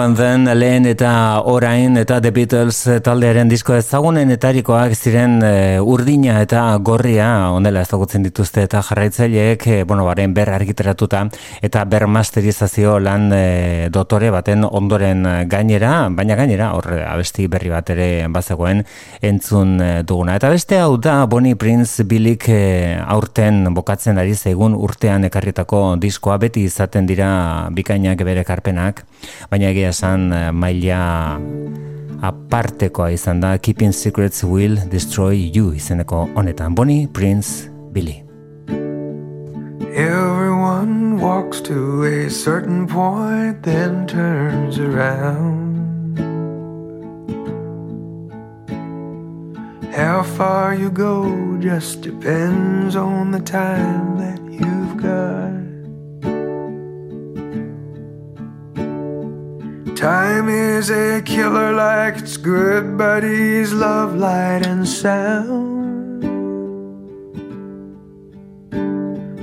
And 0.00 0.16
then 0.16 0.44
lehen 0.58 0.86
eta 0.86 1.40
orain 1.44 1.96
eta 1.96 2.20
The 2.20 2.30
Beatles 2.30 3.00
taldearen 3.04 3.48
disko 3.50 3.74
ezagunenetarikoak 3.76 4.94
ziren 4.94 5.38
e, 5.42 5.52
urdina 5.80 6.40
eta 6.44 6.62
gorria 6.84 7.50
ondela 7.54 7.82
ezagutzen 7.86 8.22
dituzte 8.26 8.62
eta 8.66 8.82
jarraitzaileek 8.82 9.66
e, 9.66 9.76
bueno, 9.88 10.04
baren 10.06 10.34
ber 10.34 10.50
argitaratuta 10.54 11.24
eta 11.62 11.84
ber 11.84 12.06
masterizazio 12.06 12.98
lan 13.02 13.28
e, 13.34 13.88
dotore 13.94 14.30
baten 14.34 14.64
ondoren 14.64 15.26
gainera, 15.50 16.08
baina 16.10 16.36
gainera 16.38 16.70
hor 16.76 16.90
abesti 17.00 17.48
berri 17.48 17.72
bat 17.72 17.90
ere 17.94 18.08
bazegoen 18.28 18.84
entzun 19.22 19.76
e, 19.80 19.90
duguna. 20.02 20.38
Eta 20.38 20.52
beste 20.54 20.78
hau 20.78 20.96
da 20.96 21.24
Bonnie 21.26 21.56
Prince 21.56 22.04
Billik 22.04 22.48
e, 22.48 22.96
aurten 23.04 23.66
bokatzen 23.74 24.18
ari 24.18 24.36
zaigun 24.36 24.76
urtean 24.78 25.26
ekarritako 25.30 25.82
diskoa 26.00 26.38
beti 26.38 26.64
izaten 26.68 27.06
dira 27.08 27.30
bikainak 27.74 28.22
bere 28.24 28.44
karpenak 28.44 29.04
baina 29.50 29.72
egia 29.72 29.87
esan 29.88 30.32
eh, 30.32 30.50
maila 30.52 31.00
apartekoa 32.22 33.10
izan 33.14 33.40
da 33.40 33.56
Keeping 33.58 33.92
Secrets 33.92 34.44
Will 34.44 34.78
Destroy 34.90 35.50
You 35.54 35.72
izeneko 35.74 36.28
honetan 36.34 36.74
Bonnie 36.74 37.06
Prince 37.06 37.68
Billy 37.92 38.22
Everyone 39.98 41.18
walks 41.18 41.60
to 41.62 42.04
a 42.04 42.30
certain 42.30 42.86
point, 42.86 43.64
then 43.64 44.06
turns 44.06 44.78
around. 44.78 46.18
How 49.92 50.22
far 50.22 50.74
you 50.74 50.90
go 50.90 51.58
just 51.58 52.02
depends 52.02 52.94
on 52.94 53.32
the 53.32 53.40
time 53.40 54.16
that 54.18 54.40
you've 54.52 54.96
got. 55.02 55.77
Time 59.98 60.48
is 60.48 60.90
a 60.90 61.20
killer 61.22 61.72
like 61.72 62.18
it's 62.18 62.36
good 62.36 62.96
buddies, 62.96 63.72
love, 63.72 64.14
light, 64.14 64.64
and 64.64 64.86
sound. 64.86 66.22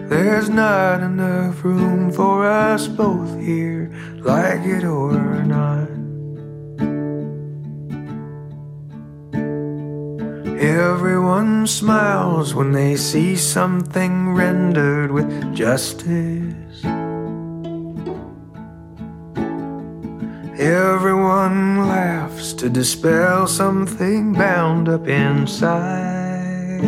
There's 0.09 0.47
not 0.47 1.01
enough 1.01 1.61
room 1.61 2.09
for 2.09 2.47
us 2.47 2.87
both 2.87 3.37
here, 3.37 3.91
like 4.19 4.61
it 4.61 4.85
or 4.85 5.43
not. 5.43 5.89
Everyone 10.57 11.67
smiles 11.67 12.55
when 12.55 12.71
they 12.71 12.95
see 12.95 13.35
something 13.35 14.33
rendered 14.33 15.11
with 15.11 15.53
justice. 15.53 17.04
Everyone 20.57 21.85
laughs 21.89 22.53
to 22.53 22.69
dispel 22.69 23.45
something 23.45 24.31
bound 24.31 24.87
up 24.87 25.05
inside. 25.05 26.79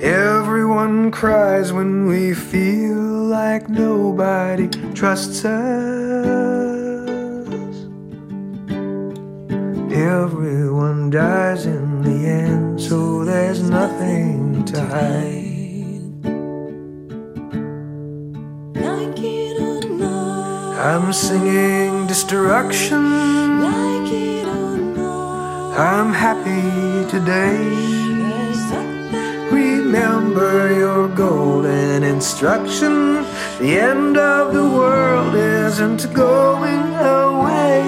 Everyone 0.00 1.10
cries 1.10 1.72
when 1.72 2.06
we 2.06 2.32
feel 2.32 2.94
like 2.94 3.68
nobody 3.68 4.68
trusts 4.94 5.44
us. 5.44 5.88
Everyone 9.92 11.10
dies 11.10 11.66
in 11.66 12.02
the 12.02 12.28
end, 12.28 12.80
so 12.80 13.24
there's 13.24 13.68
nothing 13.68 14.64
to 14.66 14.80
hide. 14.80 15.47
I'm 20.78 21.12
singing 21.12 22.06
destruction. 22.06 23.62
like 23.62 24.12
it 24.12 24.46
I'm 25.76 26.12
happy 26.12 27.10
today. 27.10 27.58
Remember 29.50 30.72
your 30.72 31.08
golden 31.08 32.04
instruction. 32.04 33.24
The 33.58 33.76
end 33.80 34.16
of 34.16 34.54
the 34.54 34.70
world 34.70 35.34
isn't 35.34 36.14
going 36.14 36.94
away. 36.94 37.82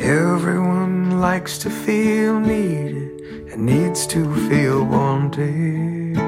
Everyone 0.00 1.20
likes 1.20 1.56
to 1.58 1.70
feel 1.70 2.40
needed 2.40 3.03
and 3.54 3.66
needs 3.66 4.04
to 4.08 4.34
feel 4.48 4.84
wanted. 4.84 6.18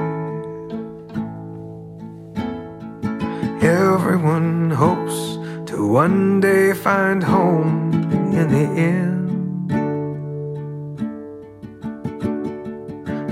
Everyone 3.62 4.70
hopes 4.70 5.36
to 5.68 5.88
one 5.88 6.40
day 6.40 6.72
find 6.72 7.24
home 7.24 7.92
in 8.32 8.48
the 8.48 8.68
end. 8.80 9.72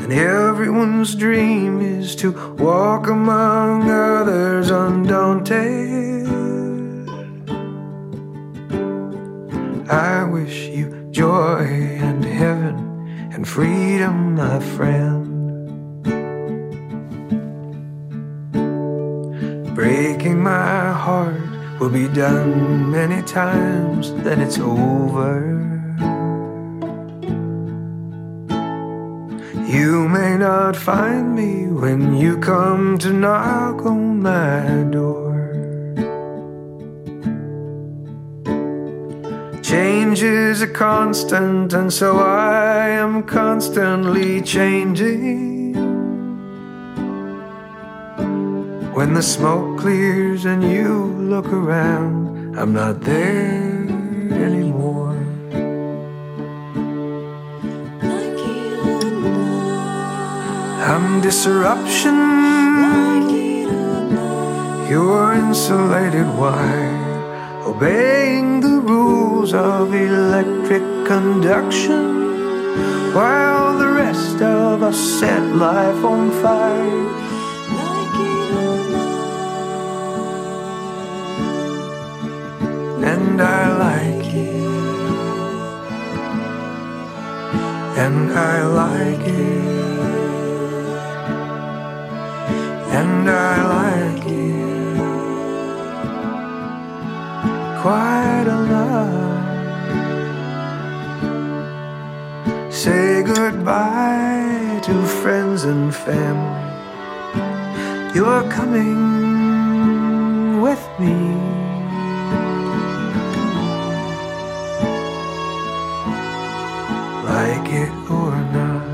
And 0.02 0.12
everyone's 0.12 1.14
dream 1.14 1.80
is 1.80 2.16
to 2.16 2.32
walk 2.56 3.06
among 3.06 3.88
others 3.88 4.70
undaunted. 4.70 6.26
I 9.88 10.24
wish 10.24 10.66
you 10.66 11.06
joy 11.12 11.62
and 12.00 12.24
heaven 12.24 12.83
and 13.34 13.48
freedom, 13.48 14.36
my 14.36 14.60
friend. 14.60 15.24
Breaking 19.74 20.40
my 20.40 20.92
heart 20.92 21.80
will 21.80 21.90
be 21.90 22.06
done 22.08 22.92
many 22.92 23.22
times, 23.22 24.12
then 24.22 24.40
it's 24.40 24.58
over. 24.60 25.50
You 29.66 30.08
may 30.08 30.36
not 30.36 30.76
find 30.76 31.34
me 31.34 31.66
when 31.66 32.16
you 32.16 32.38
come 32.38 32.98
to 32.98 33.12
knock 33.12 33.84
on 33.84 34.22
my 34.22 34.84
door. 34.92 35.13
Change 39.74 40.22
is 40.22 40.62
a 40.62 40.68
constant, 40.68 41.72
and 41.72 41.92
so 41.92 42.18
I 42.18 42.90
am 42.90 43.24
constantly 43.24 44.40
changing. 44.40 45.74
When 48.94 49.14
the 49.14 49.22
smoke 49.22 49.80
clears 49.80 50.44
and 50.44 50.62
you 50.62 50.90
look 51.32 51.48
around, 51.52 52.56
I'm 52.56 52.72
not 52.72 53.00
there 53.00 53.88
anymore. 54.46 55.18
like 58.12 58.42
it 58.56 58.78
or 58.92 59.10
not, 59.10 60.88
I'm 60.92 61.20
disruption. 61.20 62.16
like 62.86 63.32
it 63.34 63.68
or 63.72 64.04
not, 64.18 64.88
You're 64.88 65.34
insulated 65.34 66.28
wire, 66.38 67.64
obeying 67.66 68.60
the 68.60 68.73
rules 68.84 69.54
of 69.54 69.94
electric 69.94 70.82
conduction, 71.06 72.02
while 73.14 73.78
the 73.78 73.88
rest 73.88 74.42
of 74.42 74.82
us 74.82 74.98
set 75.18 75.42
life 75.56 76.04
on 76.04 76.30
fire. 76.42 77.08
And 83.12 83.40
I 83.40 83.62
like 83.86 84.26
it, 84.34 84.64
and 88.04 88.32
I 88.32 88.56
like 88.82 89.26
it, 89.26 89.64
and 92.98 93.30
I 93.30 93.54
like 93.76 94.26
it 94.26 94.43
quite 97.84 98.48
a 98.48 98.60
lot. 98.72 99.44
Say 102.72 103.22
goodbye 103.22 104.80
to 104.84 104.94
friends 105.20 105.64
and 105.64 105.94
family. 105.94 106.64
You're 108.14 108.44
coming 108.58 109.02
with 110.62 110.84
me. 110.98 111.16
Like 117.32 117.68
it 117.84 117.92
or 118.18 118.34
not. 118.56 118.86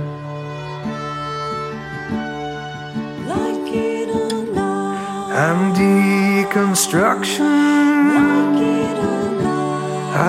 like 3.32 3.72
it 3.72 4.08
or 4.10 4.42
not, 4.52 5.30
I'm 5.44 5.60
deconstruction. 5.78 7.69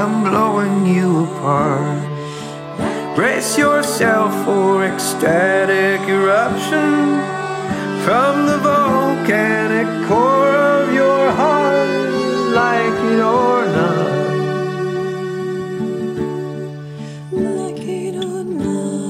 I'm 0.04 0.24
blowing 0.24 0.88
you 0.88 1.26
apart. 1.26 2.02
Brace 3.16 3.56
yourself 3.56 4.34
for 4.46 4.84
ecstatic 4.84 6.02
eruption 6.10 7.22
from 8.04 8.48
the 8.48 8.58
volcanic 8.58 9.86
core 10.08 10.56
of 10.56 10.92
your 10.92 11.30
heart, 11.30 11.88
like 12.62 13.00
it 13.12 13.20
or 13.20 13.66
not. 13.78 14.12
Like 17.32 17.86
it 17.86 18.16
or 18.26 18.44
not, 18.44 19.06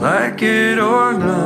Like 0.00 0.42
it 0.42 0.78
or 0.78 1.12
not. 1.12 1.45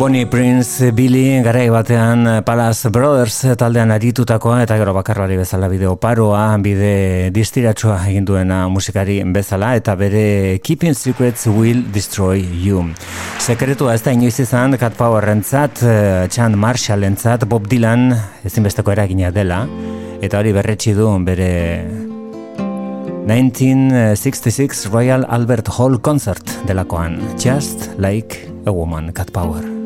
Bonnie 0.00 0.24
Prince 0.24 0.92
Billy 0.92 1.42
garai 1.44 1.68
batean 1.68 2.40
Palace 2.40 2.88
Brothers 2.88 3.34
taldean 3.60 3.90
aritutakoa 3.92 4.62
eta 4.64 4.78
gero 4.80 4.94
bakarlari 4.96 5.34
bezala 5.36 5.66
bideo 5.68 5.98
paroa, 6.00 6.56
bide 6.56 7.28
distiratsua 7.36 7.98
egin 8.08 8.24
duena 8.24 8.62
musikari 8.72 9.18
bezala 9.28 9.74
eta 9.76 9.92
bere 10.00 10.56
Keeping 10.64 10.96
Secrets 10.96 11.44
Will 11.52 11.82
Destroy 11.92 12.40
You. 12.40 12.86
Sekretua 13.44 13.92
ez 13.92 14.00
da 14.06 14.14
inoiz 14.16 14.40
izan 14.40 14.78
Cat 14.80 14.96
Powerrentzat, 14.96 15.82
eh, 15.84 16.28
Chan 16.32 16.56
Marshallentzat, 16.56 17.44
Bob 17.44 17.68
Dylan 17.68 18.14
ezinbesteko 18.40 18.94
eragina 18.96 19.28
dela 19.30 19.66
eta 20.22 20.40
hori 20.40 20.54
berretsi 20.56 20.94
du 20.96 21.10
bere 21.28 21.50
1966 23.28 24.88
Royal 24.94 25.28
Albert 25.28 25.68
Hall 25.76 26.00
Concert 26.00 26.56
delakoan 26.64 27.20
Just 27.36 27.90
Like 27.98 28.48
a 28.64 28.72
Woman, 28.72 29.12
Cat 29.12 29.28
Power. 29.36 29.79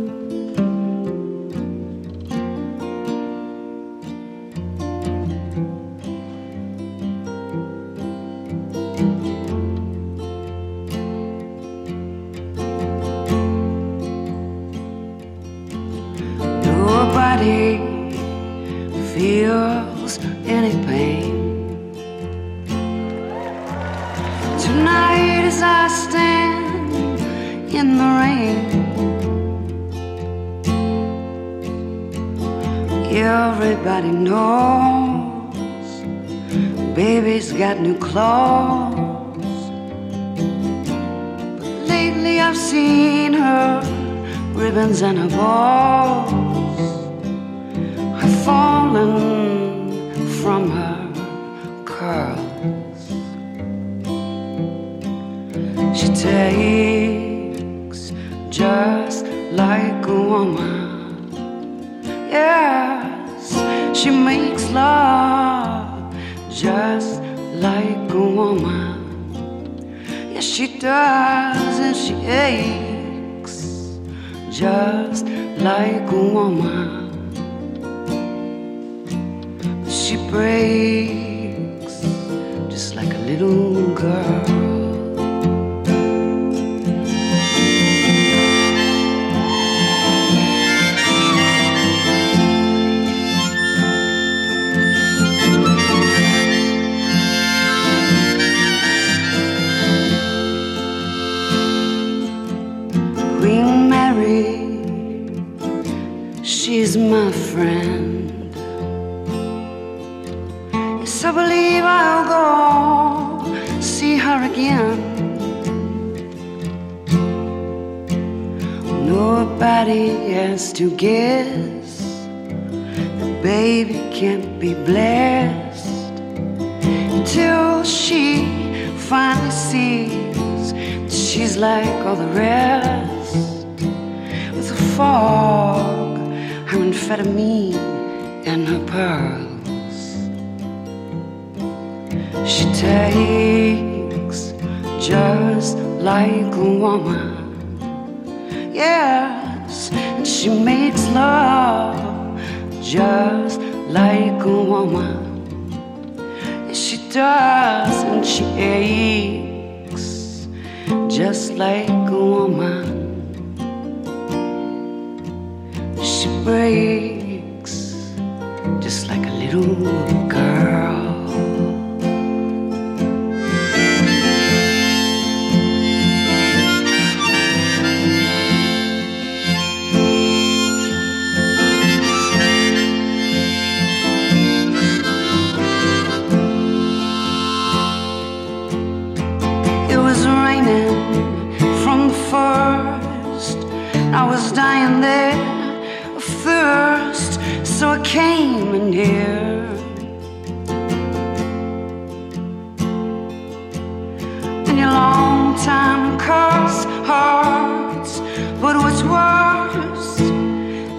Clothes. 38.09 39.61
But 41.61 41.75
lately, 41.93 42.41
I've 42.41 42.57
seen 42.57 43.33
her 43.35 43.83
ribbons 44.55 45.03
and 45.03 45.19
her 45.19 45.29
bows 45.29 45.84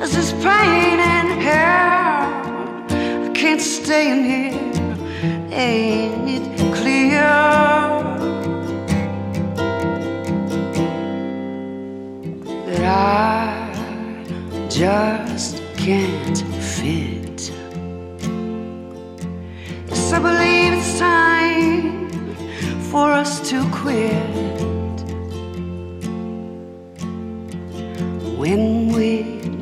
is 0.05 0.15
this 0.15 0.33
pain 0.33 0.99
in 0.99 1.41
here. 1.41 2.29
I 3.25 3.31
can't 3.33 3.61
stay 3.61 4.11
in 4.11 4.23
here. 4.23 4.53
Ain't 5.51 6.29
it 6.29 6.75
clear? 6.75 7.23
that 12.67 12.83
I 12.83 14.67
just 14.69 15.63
can't 15.75 16.37
fit. 16.77 17.51
Yes, 19.87 20.13
I 20.13 20.19
believe 20.19 20.73
it's 20.73 20.99
time 20.99 22.09
for 22.91 23.11
us 23.11 23.49
to 23.49 23.67
quit. 23.71 24.54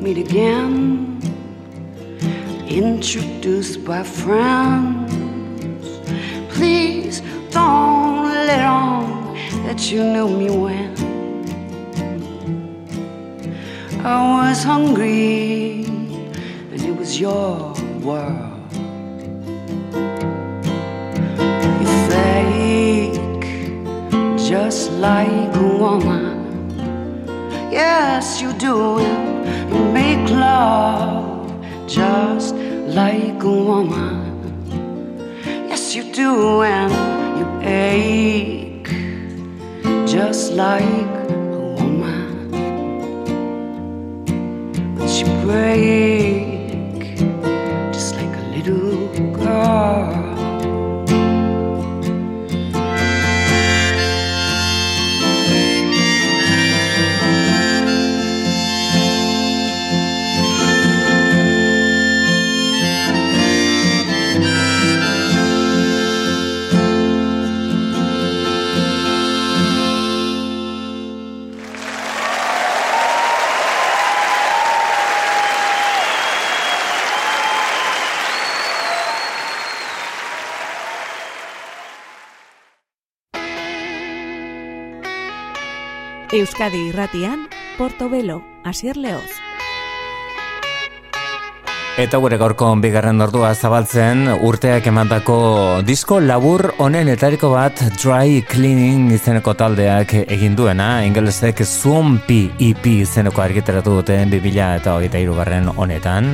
Meet 0.04 0.18
again, 0.18 1.18
introduced 2.68 3.82
by 3.86 4.02
friends. 4.02 5.86
Please 6.50 7.22
don't 7.50 8.24
let 8.26 8.66
on 8.66 9.34
that 9.64 9.90
you 9.90 10.04
knew 10.04 10.28
me 10.28 10.50
when 10.50 10.90
I 14.04 14.50
was 14.50 14.62
hungry 14.62 15.84
and 15.86 16.82
it 16.82 16.94
was 16.94 17.18
your 17.18 17.72
world. 18.02 18.60
You 21.80 21.88
fake 22.10 23.44
just 24.36 24.92
like 24.92 25.56
a 25.56 25.68
woman. 25.78 26.34
Yes, 27.72 28.42
you 28.42 28.52
do 28.52 28.98
it. 28.98 29.23
Make 29.92 30.28
love 30.30 31.50
just 31.88 32.54
like 32.94 33.42
a 33.42 33.50
woman. 33.50 34.32
Yes, 35.68 35.94
you 35.94 36.12
do, 36.12 36.62
and 36.62 36.92
you 37.38 37.46
ache 37.68 38.88
just 40.06 40.52
like 40.52 41.14
a 41.30 41.38
woman. 41.78 42.50
But 44.96 45.10
you 45.20 45.26
break 45.44 46.53
Euskadi 86.34 86.88
irratian, 86.88 87.44
Portobelo, 87.78 88.42
Asier 88.64 88.96
Leoz. 88.96 89.30
Eta 91.94 92.18
gure 92.18 92.40
gaurko 92.40 92.72
bigarren 92.82 93.22
ordua 93.22 93.52
zabaltzen 93.54 94.24
urteak 94.42 94.88
emandako 94.90 95.36
disko 95.86 96.18
labur 96.18 96.72
honen 96.82 97.12
etariko 97.12 97.52
bat 97.52 97.78
Dry 98.00 98.42
Cleaning 98.50 99.12
izeneko 99.14 99.54
taldeak 99.54 100.16
egin 100.24 100.56
duena, 100.58 101.04
ingelesek 101.06 101.62
Swampy 101.62 102.48
EP 102.58 102.88
izeneko 102.96 103.44
argitaratu 103.44 104.00
duten 104.00 104.34
2000 104.34 104.80
eta 104.80 104.96
hogeita 104.96 105.22
irugarren 105.22 105.70
honetan. 105.76 106.32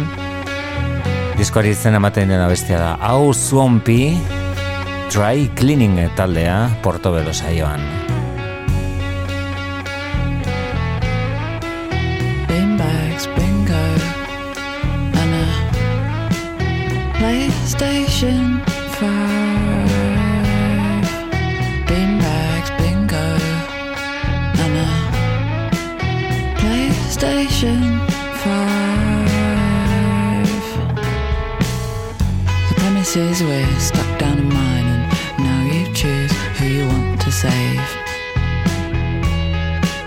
Diskoari 1.37 1.75
izen 1.77 2.01
ematen 2.01 2.33
dena 2.33 2.49
bestia 2.49 2.81
da, 2.81 2.95
hau 3.05 3.35
Swampy 3.37 4.15
Dry 5.13 5.51
Cleaning 5.61 6.01
taldea 6.17 6.71
Portobelo 6.81 7.37
saioan. 7.37 8.10
Is 33.17 33.43
we're 33.43 33.81
stuck 33.81 34.21
down 34.21 34.39
a 34.39 34.43
mine, 34.43 34.87
and 34.87 35.43
now 35.43 35.65
you 35.65 35.93
choose 35.93 36.31
who 36.57 36.67
you 36.67 36.87
want 36.87 37.21
to 37.23 37.33
save. 37.33 37.77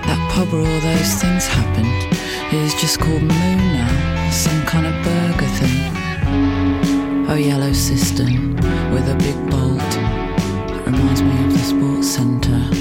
That 0.07 0.31
pub 0.31 0.47
where 0.53 0.61
all 0.61 0.79
those 0.79 1.13
things 1.15 1.45
happened 1.45 2.17
is 2.53 2.73
just 2.75 3.01
called 3.01 3.21
Moon 3.21 3.57
now, 3.57 4.29
some 4.31 4.63
kind 4.65 4.85
of 4.87 4.93
burger 5.03 5.51
thing. 5.59 7.27
A 7.27 7.37
yellow 7.37 7.73
cistern 7.73 8.55
with 8.93 9.09
a 9.09 9.15
big 9.19 9.35
bolt. 9.51 9.79
That 10.69 10.83
reminds 10.85 11.21
me 11.21 11.45
of 11.45 11.51
the 11.51 11.59
sports 11.59 12.07
centre. 12.07 12.72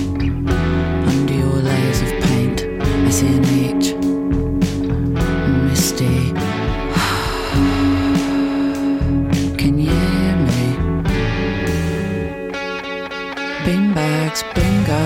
Beanbags, 13.65 14.43
bingo, 14.55 15.05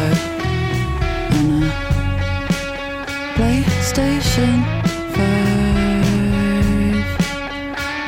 and 1.36 1.64
a 1.64 1.66
PlayStation 3.36 4.54
5. 5.12 5.20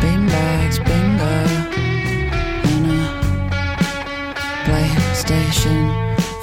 Beanbags, 0.01 0.79
bingo, 0.89 1.37
and 2.73 2.87
a 2.91 2.99
PlayStation 4.65 5.81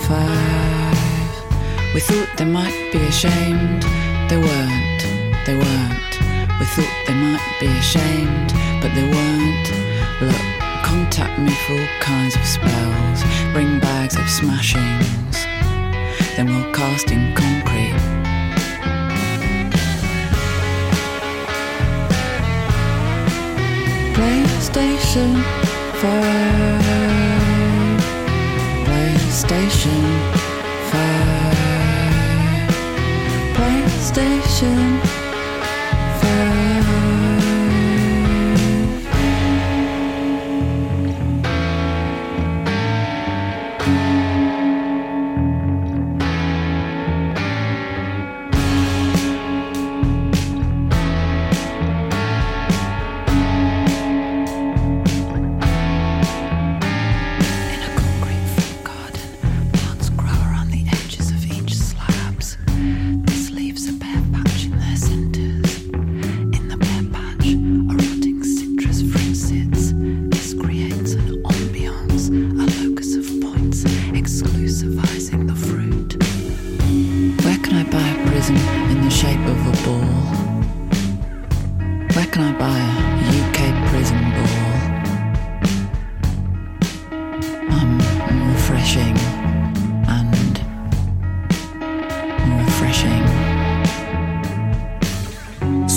5. 0.07 1.93
We 1.95 1.99
thought 1.99 2.29
they 2.37 2.45
might 2.45 2.89
be 2.93 2.99
ashamed, 3.07 3.83
they 4.29 4.37
weren't, 4.37 5.01
they 5.47 5.55
weren't. 5.57 6.13
We 6.59 6.65
thought 6.75 6.95
they 7.07 7.15
might 7.15 7.47
be 7.59 7.67
ashamed, 7.67 8.53
but 8.81 8.91
they 8.93 9.07
weren't. 9.09 9.67
Look, 10.21 10.45
contact 10.83 11.35
me 11.39 11.51
for 11.65 11.73
all 11.73 11.87
kinds 11.99 12.35
of 12.35 12.45
spells, 12.45 13.04
bring 13.55 13.79
bags 13.79 14.17
of 14.17 14.23
smashings, 14.23 15.37
then 16.35 16.47
we'll 16.47 16.73
cast 16.73 17.09
in 17.09 17.33
concrete. 17.33 17.95
PlayStation 24.13 25.41
5 26.01 26.11
PlayStation 28.87 30.03
5 30.91 31.15
PlayStation 33.55 35.04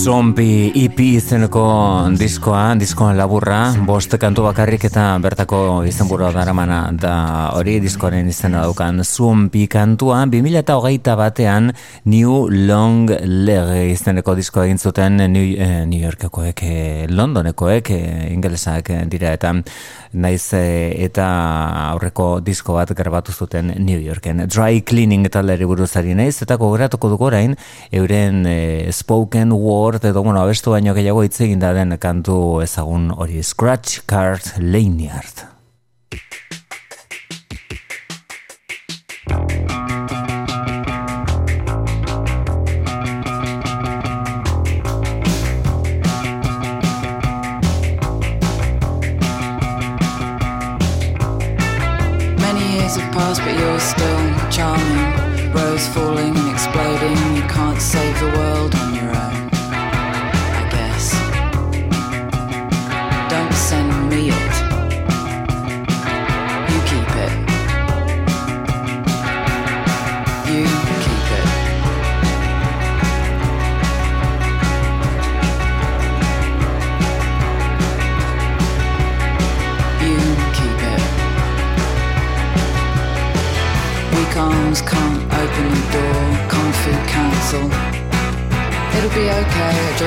Zombie 0.08 0.70
EP 0.72 1.00
izeneko 1.04 1.62
diskoa, 2.16 2.72
diskoan 2.80 3.18
laburra, 3.18 3.58
bost 3.84 4.14
kantu 4.16 4.46
bakarrik 4.46 4.86
eta 4.88 5.02
bertako 5.20 5.58
izenburua 5.84 6.30
daramana 6.32 6.78
da 6.96 7.12
hori 7.58 7.74
diskoaren 7.84 8.30
izena 8.32 8.62
daukan 8.64 9.02
Zombie 9.04 9.68
kantua, 9.68 10.22
2008 10.32 11.12
batean 11.20 11.68
New 12.08 12.48
Long 12.48 13.12
Leg 13.20 13.74
izeneko 13.92 14.32
diskoa 14.38 14.64
egin 14.64 14.80
zuten 14.80 15.20
New, 15.28 15.44
eh, 15.60 15.84
New 15.84 16.00
Yorkekoek, 16.00 16.62
eh, 16.64 17.06
Londonekoek, 17.12 17.90
eh, 17.92 18.32
ingelesak 18.32 18.88
dira 19.12 19.36
eta 19.36 19.52
naiz 20.12 20.52
eh, 20.56 20.94
eta 21.04 21.26
aurreko 21.90 22.40
disko 22.44 22.74
bat 22.78 22.92
grabatu 22.96 23.32
zuten 23.32 23.72
New 23.84 24.00
Yorken. 24.00 24.46
Dry 24.48 24.82
Cleaning 24.82 25.28
taldeari 25.32 25.66
buruzari 25.68 26.14
naiz 26.16 26.40
eta 26.42 26.56
gogoratuko 26.56 27.10
dugu 27.12 27.28
orain 27.28 27.56
euren 27.92 28.46
eh, 28.48 28.88
spoken 28.92 29.52
word 29.52 29.97
edo 30.04 30.22
bueno, 30.22 30.40
abestu 30.40 30.70
baino 30.74 30.94
gehiago 30.94 31.22
hitz 31.26 31.40
egin 31.40 31.60
da 31.62 31.72
den 31.74 31.96
kantu 31.98 32.60
ezagun 32.62 33.10
hori 33.16 33.42
Scratch 33.42 34.02
Card 34.06 34.52
Lanyard. 34.58 35.57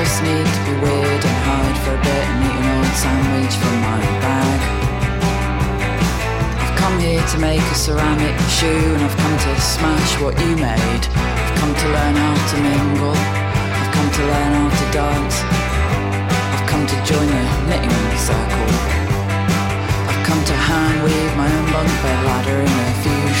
Just 0.04 0.22
need 0.24 0.46
to 0.46 0.62
be 0.66 0.74
weird 0.82 1.22
and 1.30 1.38
hide 1.46 1.78
for 1.86 1.94
a 1.94 2.02
bit 2.02 2.24
and 2.26 2.42
eat 2.42 2.58
an 2.58 2.66
old 2.74 2.94
sandwich 3.02 3.54
from 3.54 3.76
my 3.86 4.00
bag. 4.18 4.60
I've 6.58 6.74
come 6.74 6.98
here 6.98 7.22
to 7.22 7.38
make 7.38 7.62
a 7.62 7.78
ceramic 7.86 8.34
shoe 8.50 8.82
and 8.98 9.02
I've 9.06 9.14
come 9.22 9.36
to 9.46 9.52
smash 9.62 10.12
what 10.18 10.34
you 10.42 10.58
made. 10.58 11.04
I've 11.06 11.54
come 11.54 11.70
to 11.82 11.86
learn 11.94 12.14
how 12.18 12.34
to 12.34 12.56
mingle, 12.66 13.14
I've 13.14 13.92
come 13.94 14.10
to 14.18 14.22
learn 14.26 14.50
how 14.58 14.70
to 14.74 14.86
dance. 14.90 15.36
I've 16.50 16.66
come 16.66 16.82
to 16.82 16.96
join 17.06 17.28
the 17.30 17.44
knitting 17.70 18.02
circle. 18.18 18.70
I've 20.10 20.22
come 20.26 20.42
to 20.50 20.56
hand 20.66 20.98
weave 21.06 21.34
my 21.38 21.46
own 21.46 21.66
bunk 21.70 21.90
bed 22.02 22.20
ladder 22.26 22.58
in 22.58 22.74
a 22.86 22.92
few 23.06 23.21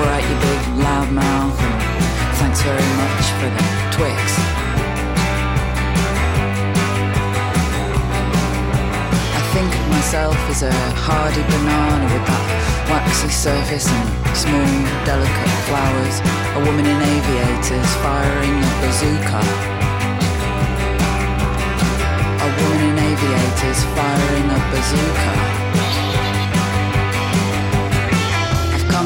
Alright, 0.00 0.24
you 0.24 0.36
big 0.40 0.60
loud 0.80 1.12
mouth, 1.12 1.58
thanks 2.40 2.62
very 2.62 2.90
much 2.96 3.24
for 3.36 3.52
the 3.52 3.64
Twix. 3.92 4.16
I 9.36 9.42
think 9.52 9.68
of 9.76 9.88
myself 9.90 10.36
as 10.48 10.62
a 10.62 10.72
hardy 10.96 11.44
banana 11.52 12.08
with 12.16 12.24
that 12.24 12.44
waxy 12.88 13.28
surface 13.28 13.92
and 13.92 14.08
small, 14.34 14.72
delicate 15.04 15.52
flowers. 15.68 16.16
A 16.56 16.60
woman 16.64 16.86
in 16.88 16.96
aviators 16.96 17.90
firing 18.00 18.56
a 18.56 18.72
bazooka. 18.80 19.42
A 22.40 22.48
woman 22.56 22.80
in 22.88 22.96
aviators 23.04 23.84
firing 23.92 24.48
a 24.48 24.60
bazooka. 24.72 25.59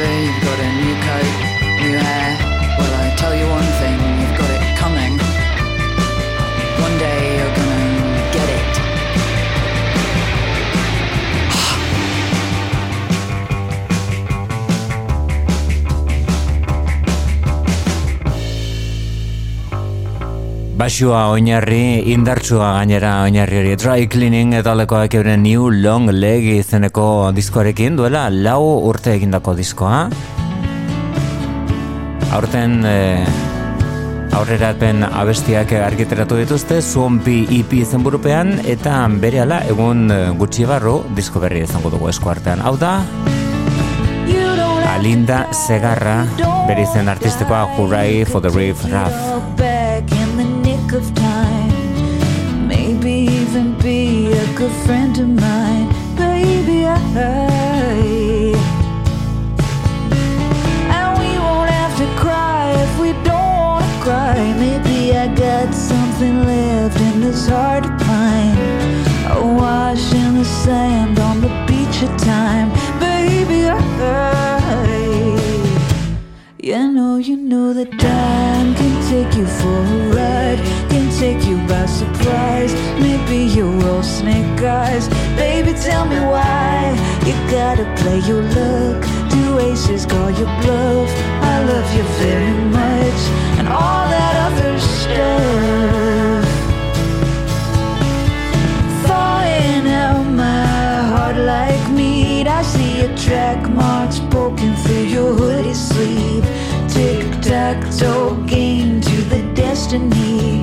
You've 0.00 0.42
got 0.42 0.58
a 0.58 0.70
new 0.80 0.94
coat, 1.04 1.32
new 1.82 1.96
hair. 1.98 2.38
Well, 2.78 2.94
I 2.94 3.14
tell 3.16 3.34
you 3.36 3.46
one 3.46 3.68
thing, 3.80 4.21
Basua 20.82 21.28
oinarri, 21.30 22.10
indartsua 22.10 22.72
gainera 22.74 23.12
oinarri 23.22 23.60
hori 23.60 23.74
dry 23.78 24.06
cleaning 24.10 24.56
eta 24.58 24.72
lekoak 24.74 25.14
euren 25.14 25.44
new 25.46 25.68
long 25.70 26.08
leg 26.10 26.42
izeneko 26.56 27.04
diskoarekin 27.36 27.94
duela 28.00 28.24
lau 28.34 28.64
urte 28.88 29.12
egindako 29.14 29.54
diskoa. 29.54 30.00
Aurten 32.34 32.74
eh, 32.82 33.22
aurrerapen 34.34 35.06
abestiak 35.06 35.76
argiteratu 35.84 36.40
dituzte 36.42 36.80
Swampy 36.82 37.44
EP 37.60 37.78
izenburupean 37.78 38.56
eta 38.66 39.06
berehala 39.22 39.62
egun 39.70 40.08
eh, 40.10 40.20
gutxi 40.34 40.66
barru 40.66 41.04
disko 41.14 41.46
berri 41.46 41.62
izango 41.62 41.94
dugu 41.94 42.10
eskuartean. 42.10 42.58
Hau 42.58 42.74
da, 42.74 42.96
Alinda 44.96 45.44
Segarra, 45.54 46.24
bere 46.66 46.88
izen 46.90 47.06
artistikoa 47.06 47.68
Hooray 47.76 48.24
for 48.26 48.42
the 48.42 48.50
Reef 48.50 48.82
Raff. 48.90 49.61
A 54.62 54.70
friend 54.86 55.18
of 55.18 55.28
mine. 55.28 55.88
Baby, 56.16 56.86
I. 56.86 56.96
And 60.96 61.18
we 61.18 61.30
won't 61.44 61.70
have 61.70 61.96
to 61.98 62.06
cry 62.20 62.70
if 62.84 62.98
we 63.00 63.12
don't 63.24 63.56
want 63.58 63.84
to 63.84 64.00
cry. 64.04 64.38
Maybe 64.64 65.16
I 65.16 65.26
got 65.34 65.74
something 65.74 66.44
left 66.44 67.00
in 67.00 67.20
this 67.22 67.48
heart 67.48 67.84
of 67.84 68.06
mine. 68.06 68.56
Awash 69.42 70.12
in 70.14 70.38
the 70.38 70.44
sand 70.44 71.18
on 71.18 71.40
the 71.40 71.52
beach 71.66 72.02
of 72.02 72.16
time. 72.18 72.68
Baby, 73.00 73.68
I. 73.68 73.80
You 76.62 76.92
know, 76.92 77.16
you 77.16 77.36
know 77.36 77.72
that 77.72 77.90
time 77.98 78.74
can 78.76 78.94
take 79.10 79.36
you 79.36 79.46
for 79.46 79.82
a 79.98 80.14
ride, 80.14 80.60
take 81.22 81.46
you 81.46 81.56
by 81.68 81.86
surprise. 81.86 82.72
Maybe 82.98 83.38
you're 83.54 83.80
all 83.90 84.02
snake 84.02 84.60
eyes. 84.60 85.06
Baby, 85.36 85.72
tell 85.88 86.04
me 86.04 86.18
why 86.18 86.98
you 87.24 87.34
gotta 87.48 87.86
play 88.00 88.18
your 88.30 88.42
luck. 88.58 89.00
Do 89.30 89.60
aces 89.60 90.04
call 90.04 90.30
your 90.40 90.52
bluff? 90.62 91.10
I 91.52 91.56
love 91.70 91.88
you 91.96 92.04
very 92.24 92.56
much, 92.78 93.20
and 93.58 93.68
all 93.68 94.04
that 94.14 94.34
other 94.46 94.74
stuff. 94.98 96.44
Thawing 99.06 99.86
out 100.04 100.26
my 100.44 100.66
heart 101.12 101.36
like 101.36 101.84
meat. 101.98 102.48
I 102.48 102.62
see 102.62 102.94
a 103.02 103.16
track 103.24 103.60
marks 103.70 104.18
poking 104.34 104.74
through 104.82 105.06
your 105.16 105.32
hoodie 105.34 105.80
sleeve. 105.90 106.44
Tic 106.92 107.24
tac 107.40 107.78
toe 107.96 108.34
game 108.54 109.00
to 109.00 109.16
the 109.32 109.40
destiny. 109.54 110.61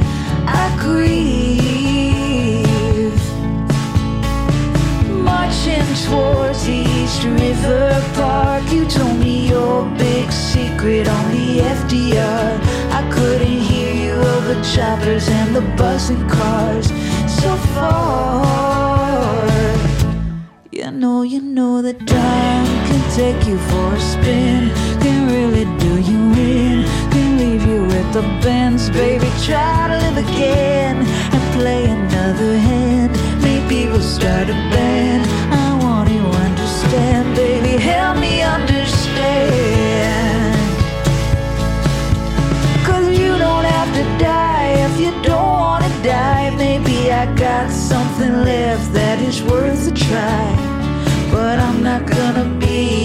Grieve. 0.80 2.70
Marching 5.10 5.90
towards 6.06 6.68
East 6.68 7.24
River 7.24 8.02
Park. 8.16 8.64
You 8.72 8.86
told 8.88 9.18
me 9.20 9.50
your 9.50 9.84
big 9.98 10.32
secret 10.32 11.08
on 11.08 11.32
the 11.32 11.60
FDR. 11.78 12.60
I 13.00 13.02
couldn't 13.12 13.60
hear 13.72 13.94
you 13.94 14.14
over 14.14 14.56
choppers 14.64 15.28
and 15.28 15.56
the 15.56 15.62
buzzing 15.78 16.28
cars. 16.30 16.88
So 17.42 17.56
far. 17.74 19.50
You 20.72 20.92
know, 20.92 21.24
you 21.24 21.42
know 21.42 21.82
that 21.82 22.00
time 22.08 22.66
can 22.88 23.02
take 23.16 23.48
you 23.48 23.58
for 23.70 23.96
a 23.96 24.00
spin. 24.00 24.70
Can 25.02 25.28
really 25.28 25.66
do 25.80 25.92
you 26.10 26.20
in. 26.34 27.09
Leave 27.40 27.66
you 27.66 27.82
with 27.84 28.12
the 28.12 28.22
bends, 28.44 28.90
baby. 28.90 29.30
Try 29.46 29.88
to 29.88 29.98
live 30.06 30.18
again 30.28 30.98
and 31.34 31.54
play 31.58 31.86
another 31.86 32.58
hand. 32.58 33.12
Maybe 33.42 33.88
we'll 33.88 34.02
start 34.02 34.50
a 34.50 34.60
band. 34.76 35.24
I 35.50 35.68
want 35.82 36.10
you 36.12 36.22
to 36.22 36.32
understand, 36.48 37.34
baby. 37.38 37.82
Help 37.82 38.18
me 38.18 38.42
understand. 38.42 39.00
Cause 42.84 43.08
you 43.18 43.38
don't 43.46 43.64
have 43.64 43.90
to 44.00 44.04
die 44.22 44.72
if 44.88 45.00
you 45.00 45.12
don't 45.24 45.60
wanna 45.66 45.92
die. 46.04 46.54
Maybe 46.58 47.10
I 47.10 47.26
got 47.36 47.72
something 47.72 48.34
left 48.44 48.92
that 48.92 49.18
is 49.20 49.42
worth 49.42 49.88
a 49.88 49.94
try. 49.94 50.46
But 51.32 51.58
I'm 51.58 51.82
not 51.82 52.06
gonna 52.06 52.50
be 52.60 52.99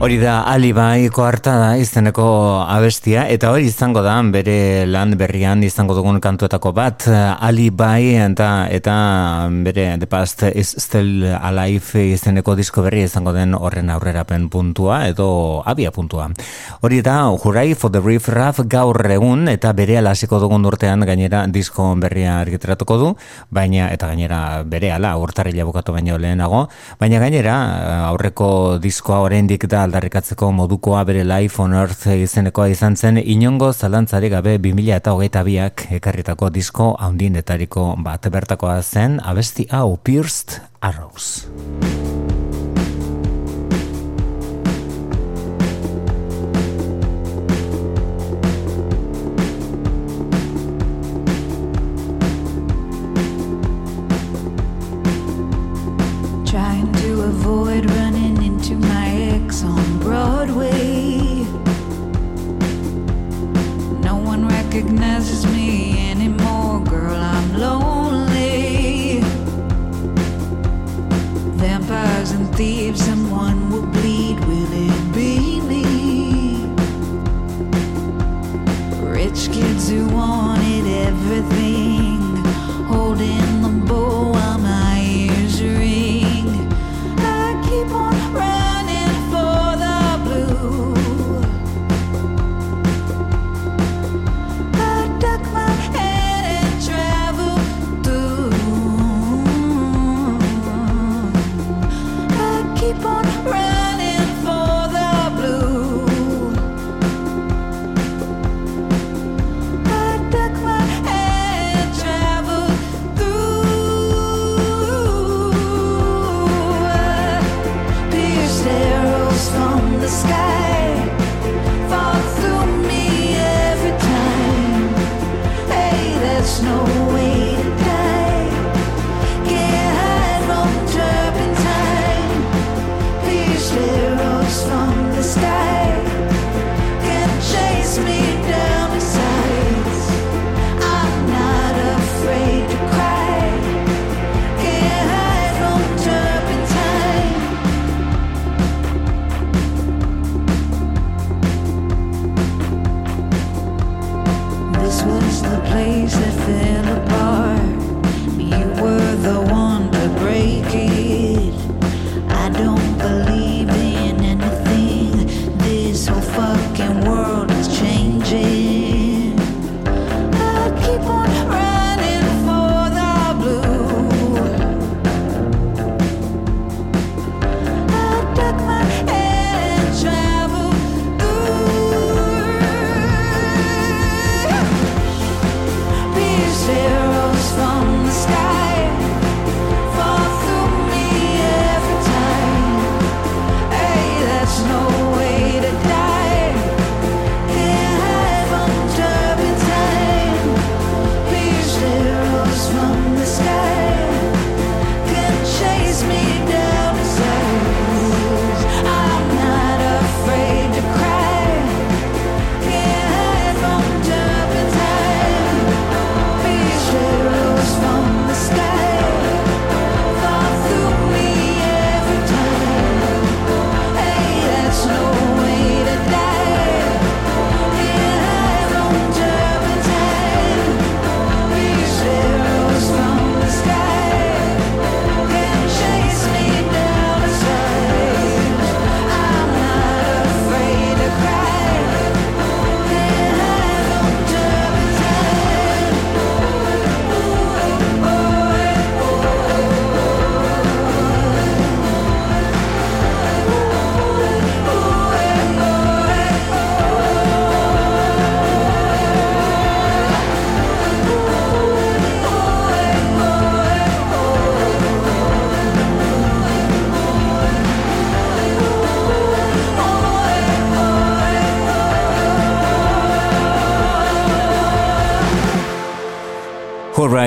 Hori 0.00 0.14
da 0.16 0.38
alibaiko 0.48 1.26
harta 1.28 1.52
da 1.60 1.72
izeneko 1.76 2.24
abestia 2.64 3.26
eta 3.28 3.50
hori 3.52 3.66
izango 3.68 4.00
da 4.00 4.14
bere 4.32 4.86
lan 4.88 5.10
berrian 5.20 5.60
izango 5.60 5.92
dugun 5.92 6.22
kantuetako 6.24 6.70
bat 6.72 7.04
alibai 7.12 8.14
eta, 8.16 8.46
eta 8.72 8.94
bere 9.66 9.98
The 10.00 10.08
Past 10.08 10.44
is 10.54 10.70
Still 10.80 11.26
Alive 11.28 12.06
izeneko 12.14 12.54
disko 12.56 12.80
berri 12.86 13.02
izango 13.04 13.34
den 13.36 13.52
horren 13.52 13.90
aurrerapen 13.92 14.46
puntua 14.48 15.02
edo 15.10 15.60
abia 15.68 15.92
puntua. 15.92 16.30
Hori 16.80 17.02
da 17.04 17.28
Hurai 17.28 17.74
for 17.74 17.92
the 17.92 18.00
Riff 18.00 18.30
Raff 18.32 18.64
gaur 18.64 19.04
egun 19.04 19.52
eta 19.52 19.74
bere 19.76 20.00
hasiko 20.00 20.40
dugun 20.40 20.64
urtean 20.64 21.04
gainera 21.04 21.44
disko 21.46 21.90
berria 22.00 22.38
argitaratuko 22.40 22.96
du, 22.96 23.12
baina 23.50 23.92
eta 23.92 24.08
gainera 24.08 24.62
bere 24.64 24.94
ala 24.96 25.12
urtarrila 25.20 25.68
bukatu 25.68 25.92
baino 25.92 26.16
lehenago, 26.16 26.70
baina 26.98 27.20
gainera 27.20 27.60
aurreko 28.08 28.78
diskoa 28.80 29.20
oraindik 29.28 29.68
da 29.68 29.89
aldarrikatzeko 29.90 30.52
modukoa 30.54 31.02
bere 31.04 31.24
Life 31.26 31.58
on 31.62 31.74
Earth 31.74 32.06
izenekoa 32.14 32.68
izan 32.70 32.96
zen 32.96 33.18
inongo 33.18 33.72
zalantzari 33.72 34.30
gabe 34.30 34.54
2000 34.62 34.96
eta 35.00 35.16
hogeita 35.16 35.42
biak 35.46 35.86
ekarritako 35.98 36.50
disko 36.54 36.92
haundinetariko 37.06 37.86
bat 38.06 38.30
bertakoa 38.30 38.80
zen 38.82 39.18
abesti 39.34 39.66
hau 39.74 39.96
Pierced 39.96 40.60
Arrows. 40.80 41.48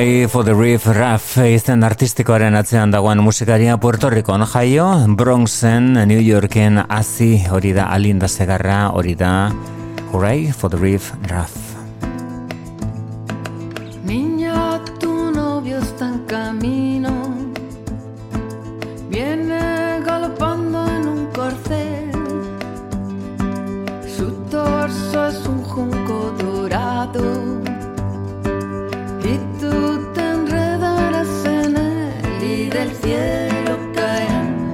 Hurray 0.04 0.28
for 0.28 0.44
the 0.44 0.54
Reef 0.54 0.84
Raff 0.86 1.38
izen 1.48 1.86
artistikoaren 1.88 2.58
atzean 2.60 2.92
dagoen 2.92 3.22
musikaria 3.24 3.78
Puerto 3.80 4.10
Ricon 4.12 4.44
jaio, 4.44 4.90
Bronxen, 5.16 5.94
New 6.12 6.20
Yorken 6.20 6.84
hazi 6.90 7.38
hori 7.48 7.72
da 7.72 7.88
alinda 7.96 8.28
segarra 8.28 8.90
hori 8.92 9.16
da 9.16 9.54
Hurray 10.12 10.52
for 10.52 10.68
the 10.70 10.78
Reef 10.78 11.14
Raff. 11.32 11.63
Cielo 33.14 33.78
caerán 33.94 34.74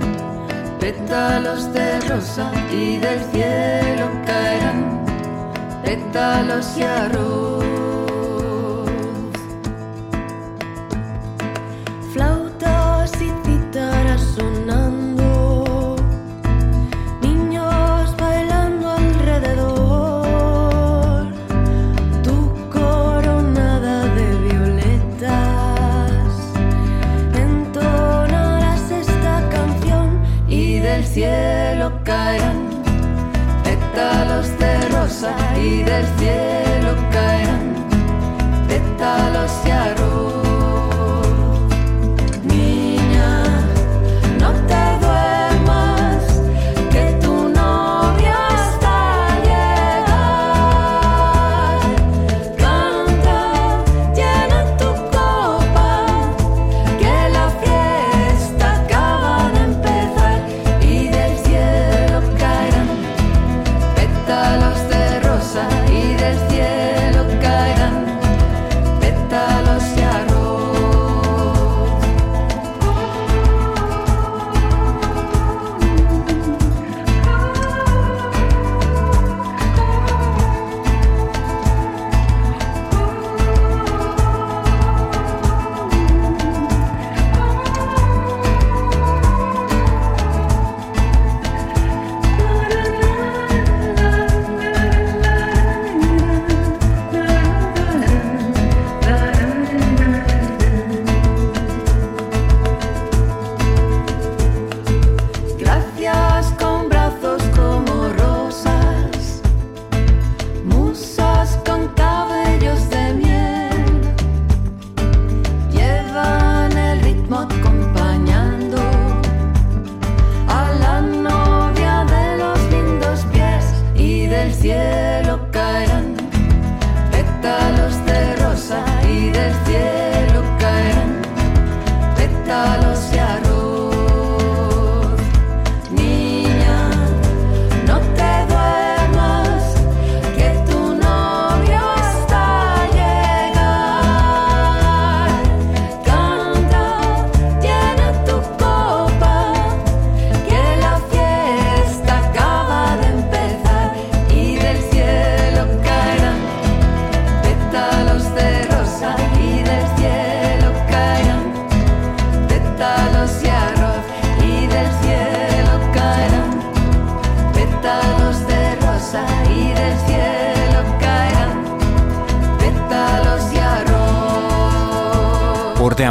pétalos 0.80 1.74
de 1.74 2.00
rosa 2.08 2.52
y 2.72 2.98
del 2.98 3.20
cielo 3.32 4.06
caerán 4.26 5.04
pétalos 5.84 6.78
y 6.78 6.84
arroz. 6.84 7.69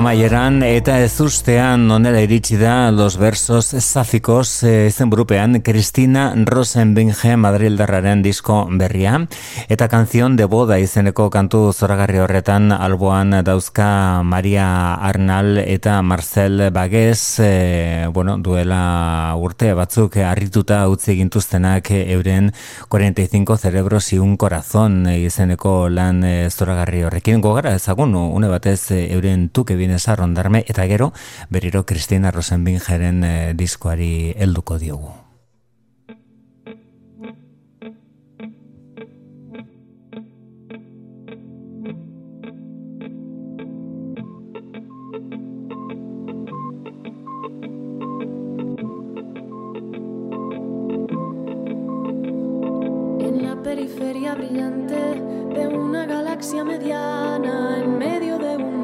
Amaieran 0.08 0.62
eta 0.64 0.94
ez 1.04 1.20
ustean 1.20 1.82
onela 1.92 2.22
iritsi 2.24 2.56
da 2.56 2.88
los 2.90 3.18
versos 3.20 3.74
zafikoz 3.76 4.64
eh, 4.64 4.86
izen 4.88 5.10
burupean 5.12 5.60
Cristina 5.60 6.30
Rosenbinge 6.48 7.34
Madrildarraren 7.36 8.22
disko 8.24 8.62
berria. 8.80 9.18
Eta 9.68 9.88
kanzion 9.92 10.38
de 10.38 10.46
boda 10.48 10.78
izeneko 10.80 11.26
kantu 11.28 11.74
zoragarri 11.74 12.22
horretan 12.24 12.72
alboan 12.72 13.36
dauzka 13.44 14.22
Maria 14.24 14.94
Arnal 14.94 15.58
eta 15.58 16.00
Marcel 16.00 16.70
Baguez 16.72 17.40
eh, 17.44 18.08
bueno, 18.08 18.38
duela 18.38 19.34
urte 19.36 19.74
batzuk 19.76 20.16
harrituta 20.24 20.80
utzi 20.88 21.18
gintuztenak 21.20 21.92
euren 21.98 22.54
45 22.88 23.58
cerebros 23.58 24.10
y 24.14 24.18
un 24.18 24.38
corazón 24.38 25.06
eh, 25.06 25.20
izeneko 25.20 25.90
lan 25.90 26.24
eh, 26.24 26.48
zoragarri 26.48 27.04
horrekin. 27.04 27.44
Gogara 27.44 27.76
ezagun 27.76 28.16
une 28.16 28.48
batez 28.48 28.90
eh, 28.92 29.12
euren 29.12 29.50
tu 29.50 29.66
que 29.66 29.76
vienes 30.08 30.16
a 30.16 30.16
rondarme 30.16 30.64
eta 30.66 30.86
gero 30.86 31.12
berriro 31.50 31.84
Cristina 31.84 32.30
Rosenbingeren 32.30 33.24
eh, 33.24 33.54
diskoari 33.54 34.34
helduko 34.36 34.78
diogu. 34.78 35.12
Periferia 53.64 54.34
brillante 54.34 54.96
de 55.54 55.66
una 55.68 56.06
galaxia 56.06 56.64
mediana, 56.64 57.82
en 57.82 57.98
medio 57.98 58.27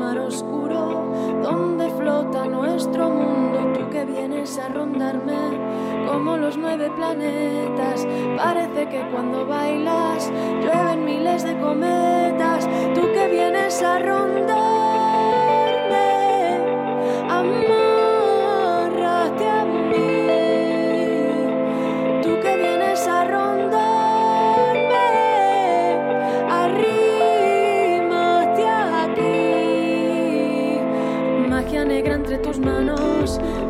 mar 0.05 0.18
oscuro, 0.18 1.12
donde 1.43 1.89
flota 1.90 2.44
nuestro 2.44 3.09
mundo, 3.09 3.72
tú 3.72 3.89
que 3.90 4.05
vienes 4.05 4.59
a 4.59 4.68
rondarme 4.68 5.43
como 6.06 6.36
los 6.36 6.59
nueve 6.59 6.90
planetas. 6.94 8.06
Parece 8.36 8.89
que 8.90 9.01
cuando 9.10 9.47
bailas 9.47 10.31
llueven 10.62 11.05
miles 11.06 11.43
de 11.44 11.59
cometas, 11.59 12.68
tú 12.94 13.02
que 13.14 13.28
vienes 13.28 13.82
a 13.82 13.98
rondarme. 13.98 14.55
Amárrate 17.31 17.84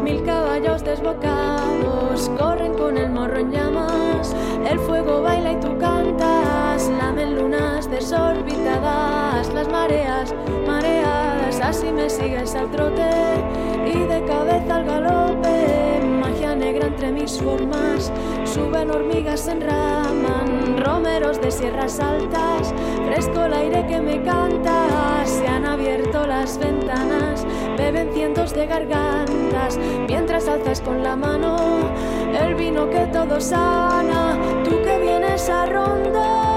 Mil 0.04 0.22
caballos 0.22 0.84
desbocados 0.84 2.30
corren 2.38 2.74
con 2.74 2.98
el 2.98 3.08
morro 3.08 3.38
en 3.38 3.50
llamas. 3.50 4.36
El 4.70 4.78
fuego 4.80 5.22
baila 5.22 5.52
y 5.52 5.60
tú 5.60 5.78
cantas. 5.78 6.90
Lamen 6.98 7.36
lunas 7.36 7.90
desorbitadas, 7.90 9.50
las 9.54 9.66
mareas 9.70 10.34
mareadas. 10.66 11.58
Así 11.58 11.90
me 11.90 12.10
sigues 12.10 12.54
al 12.54 12.70
trote 12.70 13.08
y 13.86 13.98
de 14.00 14.22
cabeza 14.26 14.76
al 14.76 14.84
galope. 14.84 15.84
Entre 16.64 17.12
mis 17.12 17.38
formas. 17.38 18.10
Suben 18.44 18.90
hormigas, 18.90 19.48
enraman 19.48 20.82
romeros 20.82 21.38
de 21.38 21.50
sierras 21.50 22.00
altas. 22.00 22.74
Fresco 23.04 23.44
el 23.44 23.52
aire 23.52 23.86
que 23.86 24.00
me 24.00 24.22
canta. 24.22 25.26
Se 25.26 25.46
han 25.46 25.66
abierto 25.66 26.26
las 26.26 26.56
ventanas, 26.58 27.46
beben 27.76 28.10
cientos 28.14 28.54
de 28.54 28.66
gargantas. 28.66 29.78
Mientras 30.08 30.48
alzas 30.48 30.80
con 30.80 31.02
la 31.02 31.16
mano 31.16 31.56
el 32.32 32.54
vino 32.54 32.88
que 32.88 33.06
todo 33.12 33.38
sana. 33.40 34.38
Tú 34.64 34.82
que 34.82 34.98
vienes 35.00 35.50
a 35.50 35.66
rondarme, 35.66 36.53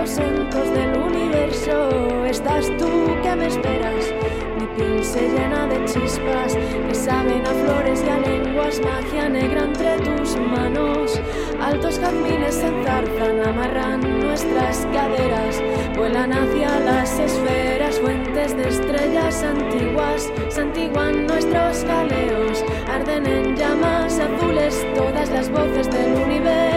aposentos 0.00 0.72
del 0.72 0.96
universo 0.96 2.24
estás 2.24 2.66
tú 2.78 2.88
que 3.22 3.36
me 3.36 3.48
esperas. 3.48 4.06
Mi 4.58 4.66
piel 4.74 5.04
se 5.04 5.28
llena 5.28 5.66
de 5.66 5.84
chispas 5.84 6.56
que 6.88 6.94
saben 6.94 7.42
a 7.46 7.50
flores 7.50 8.02
y 8.06 8.08
a 8.08 8.18
lenguas, 8.18 8.80
magia 8.80 9.28
negra 9.28 9.64
entre 9.64 9.98
tus 9.98 10.38
manos. 10.38 11.20
Altos 11.60 11.98
jazmines 11.98 12.54
se 12.54 12.68
enzarzan, 12.68 13.46
amarran 13.46 14.20
nuestras 14.20 14.86
caderas, 14.86 15.62
vuelan 15.94 16.32
hacia 16.32 16.80
las 16.80 17.18
esferas, 17.18 18.00
fuentes 18.00 18.56
de 18.56 18.68
estrellas 18.68 19.42
antiguas, 19.42 20.30
santiguan 20.48 21.26
nuestros 21.26 21.84
galeos, 21.84 22.64
arden 22.88 23.26
en 23.26 23.54
llamas 23.54 24.18
azules 24.18 24.82
todas 24.94 25.28
las 25.28 25.50
voces 25.50 25.90
del 25.90 26.14
universo 26.14 26.69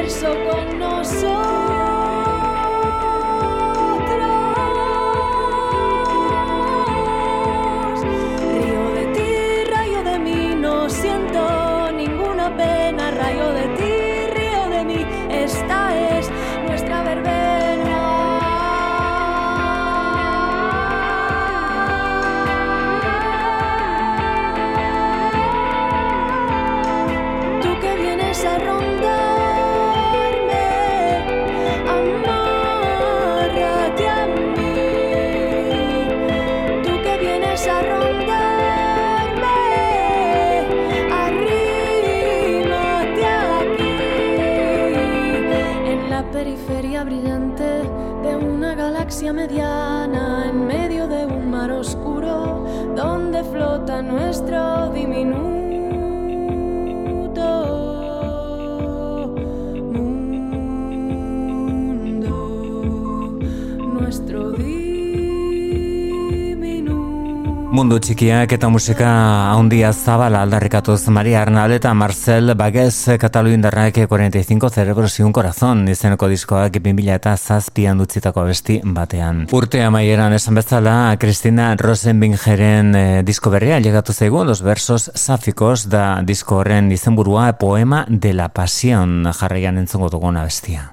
txikiak 68.03 68.51
eta 68.51 68.67
musika 68.67 69.09
handia 69.55 69.93
zabala 69.93 70.41
aldarrikatuz 70.43 71.07
Maria 71.15 71.41
Arnal 71.41 71.71
eta 71.71 71.93
Marcel 71.95 72.51
Baguez 72.59 73.15
Kataluindarrak 73.19 74.01
45 74.09 74.69
Cerebro 74.69 75.07
y 75.07 75.21
un 75.21 75.31
Corazón 75.31 75.87
izeneko 75.87 76.27
diskoak 76.27 76.81
2000 76.83 77.13
eta 77.15 77.37
zazpian 77.37 77.97
dutzitako 77.97 78.43
besti 78.49 78.81
batean. 78.83 79.45
Urte 79.55 79.83
amaieran 79.83 80.35
esan 80.35 80.59
bezala, 80.59 81.15
Cristina 81.19 81.75
Rosenbingeren 81.79 82.95
eh, 82.95 83.23
disko 83.23 83.53
berria 83.53 83.79
llegatu 83.79 84.11
zaigu, 84.11 84.43
los 84.43 84.61
versos 84.61 85.09
sáficos 85.15 85.87
da 85.87 86.21
disko 86.21 86.59
horren 86.59 86.91
izenburua 86.91 87.53
Poema 87.57 88.05
de 88.09 88.33
la 88.33 88.49
Pasión 88.49 89.31
jarraian 89.31 89.77
entzungo 89.77 90.09
duguna 90.09 90.43
bestia. 90.43 90.91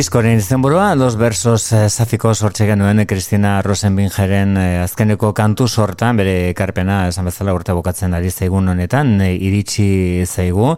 Diskoren 0.00 0.38
izenburua, 0.38 0.94
los 0.94 1.18
versos 1.20 1.72
eh, 1.72 1.90
zafiko 1.90 2.30
sortxe 2.32 2.64
genuen 2.64 3.02
Kristina 3.04 3.58
Rosenbingeren 3.60 4.54
eh, 4.56 4.78
azkeneko 4.80 5.34
kantu 5.36 5.66
sortan, 5.68 6.16
bere 6.16 6.32
ekarpena 6.54 7.02
esan 7.10 7.28
bezala 7.28 7.52
urte 7.52 7.74
bukatzen 7.76 8.16
ari 8.16 8.30
zaigun 8.30 8.72
honetan, 8.72 9.10
eh, 9.20 9.34
iritsi 9.34 10.24
zaigu, 10.24 10.70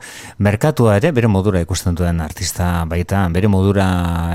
merkatua 0.42 0.96
ere 0.98 1.12
bere 1.14 1.30
modura 1.30 1.62
ikusten 1.62 1.94
duen 1.94 2.18
artista 2.18 2.72
baita, 2.90 3.22
bere 3.30 3.46
modura 3.46 3.86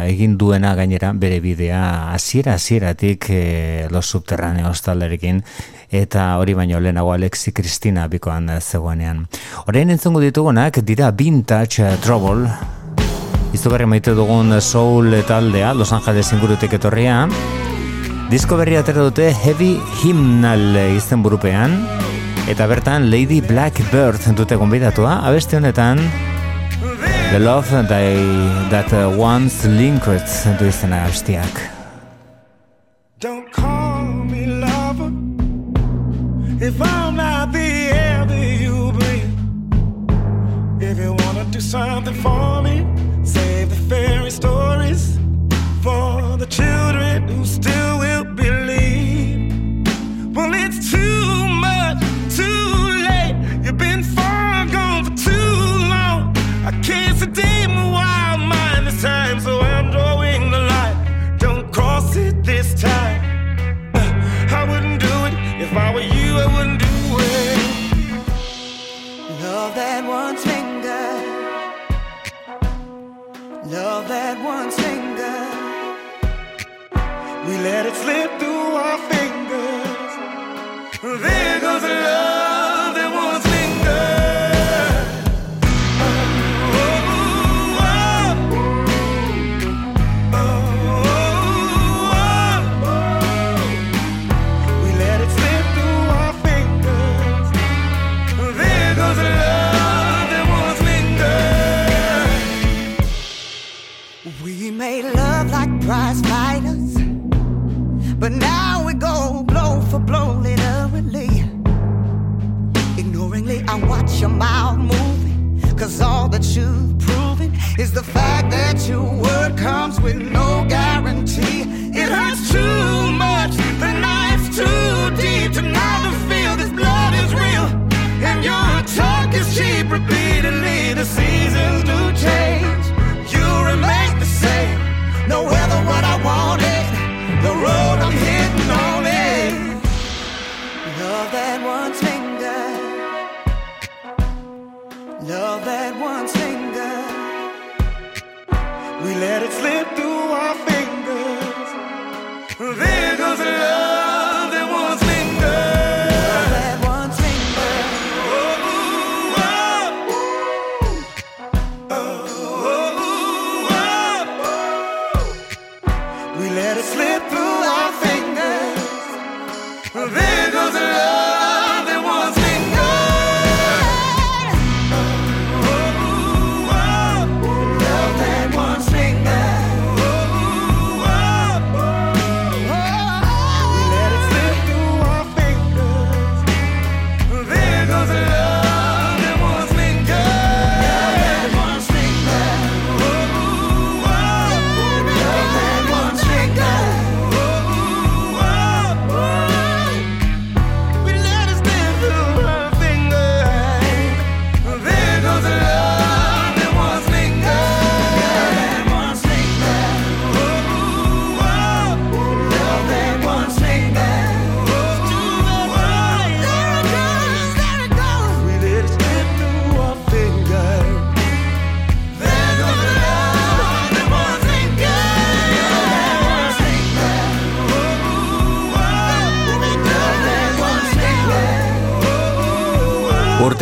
egin 0.05 0.39
duena 0.39 0.71
gainera 0.79 1.11
bere 1.11 1.41
bidea 1.43 1.83
hasiera 2.13 2.55
hasieratik 2.55 3.27
e, 3.27 3.43
los 3.91 4.07
subterraneos 4.07 4.85
talderekin 4.87 5.43
eta 5.91 6.29
hori 6.39 6.55
baino 6.55 6.79
lehenago 6.79 7.11
Alexi 7.11 7.51
Kristina 7.51 8.07
bikoan 8.07 8.53
zegoenean. 8.61 9.25
Orain 9.67 9.91
entzungo 9.91 10.23
ditugunak 10.23 10.79
dira 10.79 11.11
Vintage 11.11 11.97
Trouble 12.07 12.76
izugarri 13.57 13.87
maite 13.89 14.13
dugun 14.13 14.53
soul 14.61 15.15
taldea, 15.25 15.73
Los 15.73 15.91
Angeles 15.91 16.29
ingurutik 16.35 16.75
etorria. 16.77 17.23
Disko 18.29 18.57
berri 18.59 18.77
atera 18.77 19.01
dute 19.07 19.31
Heavy 19.33 19.77
Hymnal 20.03 20.77
izten 20.93 21.23
burupean, 21.25 21.73
eta 22.51 22.67
bertan 22.69 23.09
Lady 23.09 23.39
Blackbird 23.41 24.29
dute 24.37 24.59
gonbidatua, 24.59 25.23
abeste 25.25 25.57
honetan 25.57 26.03
The 27.31 27.39
Love 27.39 27.87
they, 27.89 28.21
That 28.69 28.93
Once 29.17 29.67
Linked 29.67 30.59
du 30.59 30.69
izena 30.69 31.05
abestiak. 31.07 31.63
Don't 33.19 33.51
call 33.51 34.05
me 34.29 34.45
lover 34.45 35.11
If 36.61 36.79
I 36.81 37.06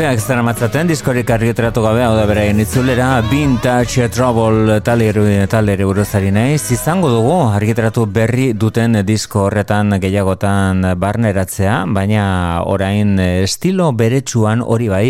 gazteak 0.05 0.27
zara 0.27 0.41
matzaten, 0.45 0.85
diskorik 0.85 1.29
argiteratu 1.33 1.81
gabe, 1.81 2.03
hau 2.05 2.11
da 2.13 2.27
beraien 2.29 2.59
itzulera, 2.61 3.23
Vintage 3.25 4.05
Trouble 4.13 4.75
talere, 4.85 5.47
talere 5.49 5.87
buruzari 5.87 6.29
naiz, 6.35 6.61
izango 6.75 7.09
dugu 7.09 7.33
argiteratu 7.47 8.03
berri 8.05 8.51
duten 8.53 8.99
disko 9.07 9.47
horretan 9.47 9.95
gehiagotan 10.03 10.85
barneratzea, 11.01 11.79
baina 11.89 12.27
orain 12.69 13.17
estilo 13.17 13.89
beretsuan 13.97 14.61
hori 14.61 14.91
bai 14.93 15.07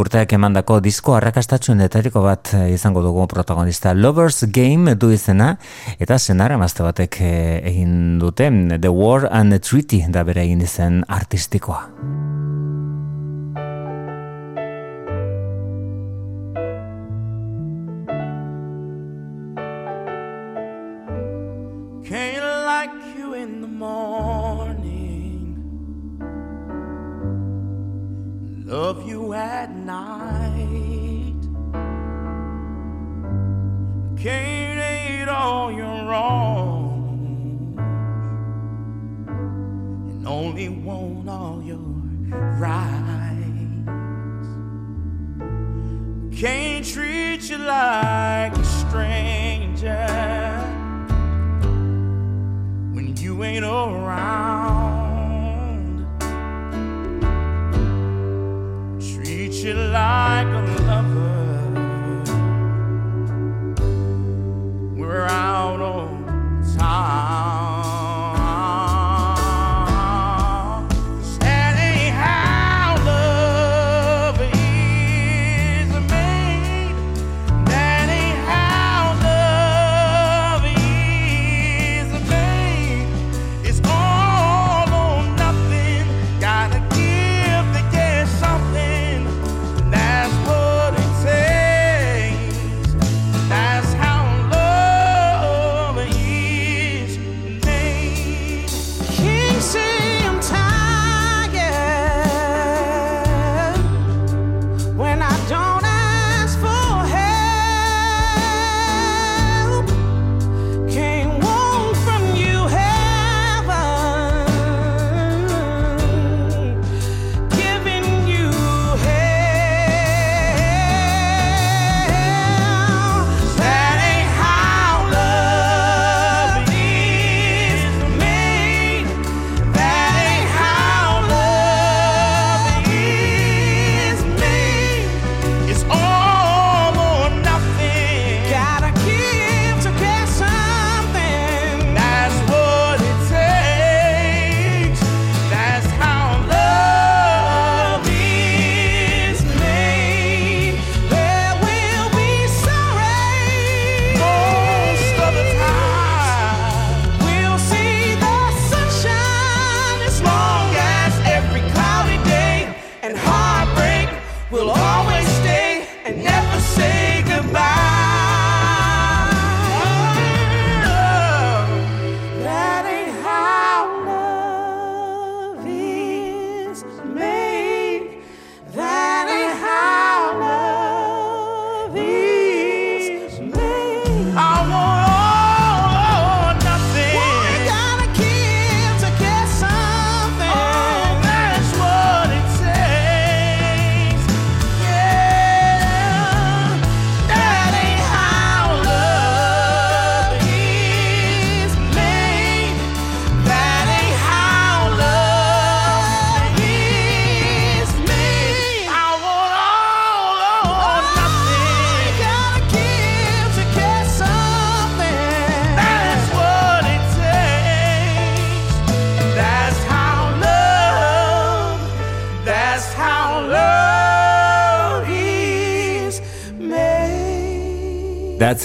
urteak 0.00 0.32
emandako 0.38 0.80
disko 0.80 1.18
arrakastatxuen 1.18 1.84
detariko 1.84 2.24
bat 2.24 2.54
izango 2.72 3.04
dugu 3.04 3.26
protagonista. 3.28 3.92
Lovers 3.92 4.46
Game 4.48 4.96
du 4.96 5.12
izena, 5.12 5.58
eta 5.98 6.16
senara 6.16 6.56
mazte 6.56 6.86
batek 6.88 7.20
eh, 7.20 7.60
egin 7.68 8.16
duten, 8.22 8.78
The 8.80 8.88
War 8.88 9.28
and 9.28 9.52
the 9.52 9.60
Treaty 9.60 10.06
da 10.08 10.24
beraien 10.24 10.64
izen 10.64 11.02
artistikoa. 11.04 11.84
Love 28.68 29.08
you 29.08 29.32
at 29.32 29.74
night. 29.74 31.40
Can't 34.18 34.78
hate 34.78 35.26
all 35.26 35.72
your 35.72 36.04
wrongs 36.04 37.78
and 40.10 40.28
only 40.28 40.68
want 40.68 41.30
all 41.30 41.62
your 41.62 41.78
rights. 42.58 43.88
Can't 46.38 46.84
treat 46.84 47.48
you 47.48 47.56
like 47.56 48.52
a 48.54 48.64
stranger 48.64 50.06
when 52.92 53.16
you 53.16 53.42
ain't 53.44 53.64
alright. 53.64 54.07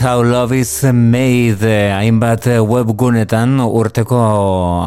How 0.03 0.21
Love 0.21 0.59
Is 0.59 0.83
Made 0.83 1.69
hainbat 1.95 2.47
eh, 2.51 2.57
webgunetan 2.59 3.53
urteko 3.63 4.17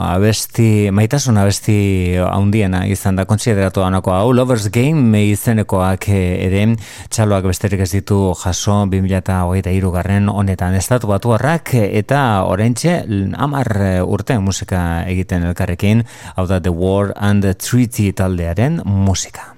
abesti, 0.04 0.90
maitasun 0.92 1.38
abesti 1.40 1.76
handiena 2.20 2.82
izan 2.84 3.16
da 3.16 3.24
kontsideratu 3.24 3.80
honako 3.80 4.12
hau 4.12 4.34
Lovers 4.36 4.66
Game 4.74 5.22
izenekoak 5.30 6.10
eh, 6.12 6.44
ere 6.44 6.66
txaloak 7.08 7.48
besterik 7.48 7.86
ez 7.86 7.88
ditu 7.94 8.34
jaso 8.42 8.82
2023 8.92 9.94
garren 9.94 10.28
honetan. 10.28 10.76
Estatu 10.76 11.08
batu 11.08 11.32
harrak 11.32 11.72
eta 11.80 12.44
orentxe 12.44 12.98
amar 13.40 13.72
eh, 13.80 14.02
urte 14.04 14.36
musika 14.36 15.06
egiten 15.08 15.48
elkarrekin. 15.48 16.04
Hau 16.36 16.44
da 16.44 16.60
The 16.60 16.76
War 16.76 17.14
and 17.16 17.40
the 17.40 17.56
Treaty 17.56 18.12
taldearen 18.12 18.82
musika. 18.84 19.54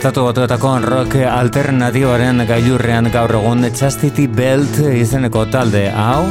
Estatu 0.00 0.22
batuetako 0.24 0.70
rock 0.80 1.14
alternatiboaren 1.28 2.40
gailurrean 2.48 3.10
gaur 3.12 3.34
egun 3.36 3.66
Chastity 3.68 4.24
Belt 4.32 4.78
izeneko 4.96 5.42
talde 5.52 5.90
hau 5.92 6.22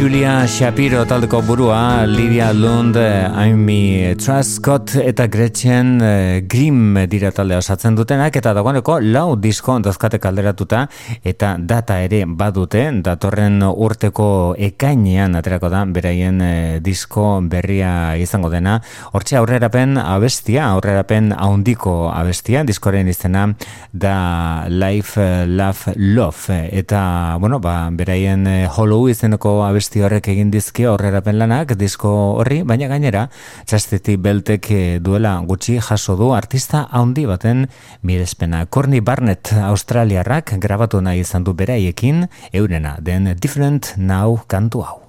Julia 0.00 0.46
Shapiro 0.48 1.02
taldeko 1.04 1.42
burua, 1.44 2.06
Lydia 2.08 2.54
Lund, 2.56 2.96
eh, 2.96 3.28
Amy 3.36 4.14
Truscott 4.16 4.94
eta 4.96 5.26
Gretchen 5.28 6.00
eh, 6.00 6.40
Grimm 6.48 6.96
dira 7.04 7.28
talde 7.36 7.58
osatzen 7.58 7.98
dutenak 7.98 8.32
eta 8.40 8.54
dagoeneko 8.56 8.94
lau 9.04 9.34
disko 9.36 9.74
dazkate 9.84 10.16
kalderatuta 10.16 10.86
eta 11.20 11.50
data 11.60 11.98
ere 12.00 12.22
badute, 12.24 12.86
datorren 13.04 13.60
urteko 13.60 14.54
ekainean 14.56 15.36
aterako 15.36 15.68
da 15.68 15.82
beraien 15.84 16.40
eh, 16.40 16.80
disko 16.80 17.42
berria 17.44 18.16
izango 18.16 18.48
dena. 18.48 18.78
Hortxe 19.12 19.36
aurrerapen 19.36 20.00
abestia, 20.00 20.70
aurrerapen 20.70 21.34
haundiko 21.36 22.08
abestia, 22.08 22.64
diskoren 22.64 23.12
izena 23.12 23.50
da 23.92 24.64
Life, 24.64 25.20
eh, 25.20 25.44
Love, 25.44 25.92
Love 26.00 26.62
eta, 26.72 27.36
bueno, 27.38 27.60
ba, 27.60 27.90
beraien 27.92 28.48
eh, 28.48 28.64
Hollow 28.64 29.10
izeneko 29.12 29.58
abesti 29.90 30.04
horrek 30.06 30.28
egin 30.30 30.50
dizki 30.54 30.84
aurrerapen 30.86 31.34
lanak 31.38 31.74
disko 31.74 32.10
horri, 32.38 32.62
baina 32.62 32.86
gainera 32.86 33.24
txasteti 33.66 34.16
beltek 34.22 34.70
eh, 34.70 35.00
duela 35.02 35.34
gutxi 35.42 35.80
jaso 35.82 36.14
du 36.16 36.30
artista 36.32 36.86
handi 36.92 37.26
baten 37.26 37.66
mirespena. 38.02 38.66
Courtney 38.66 39.00
Barnett 39.00 39.52
Australiarrak 39.52 40.54
grabatu 40.62 41.00
nahi 41.00 41.24
izan 41.26 41.42
du 41.42 41.54
beraiekin 41.54 42.28
eurena 42.52 42.98
den 43.00 43.34
Different 43.40 43.96
Now 43.96 44.38
kantu 44.46 44.86
hau. 44.86 44.99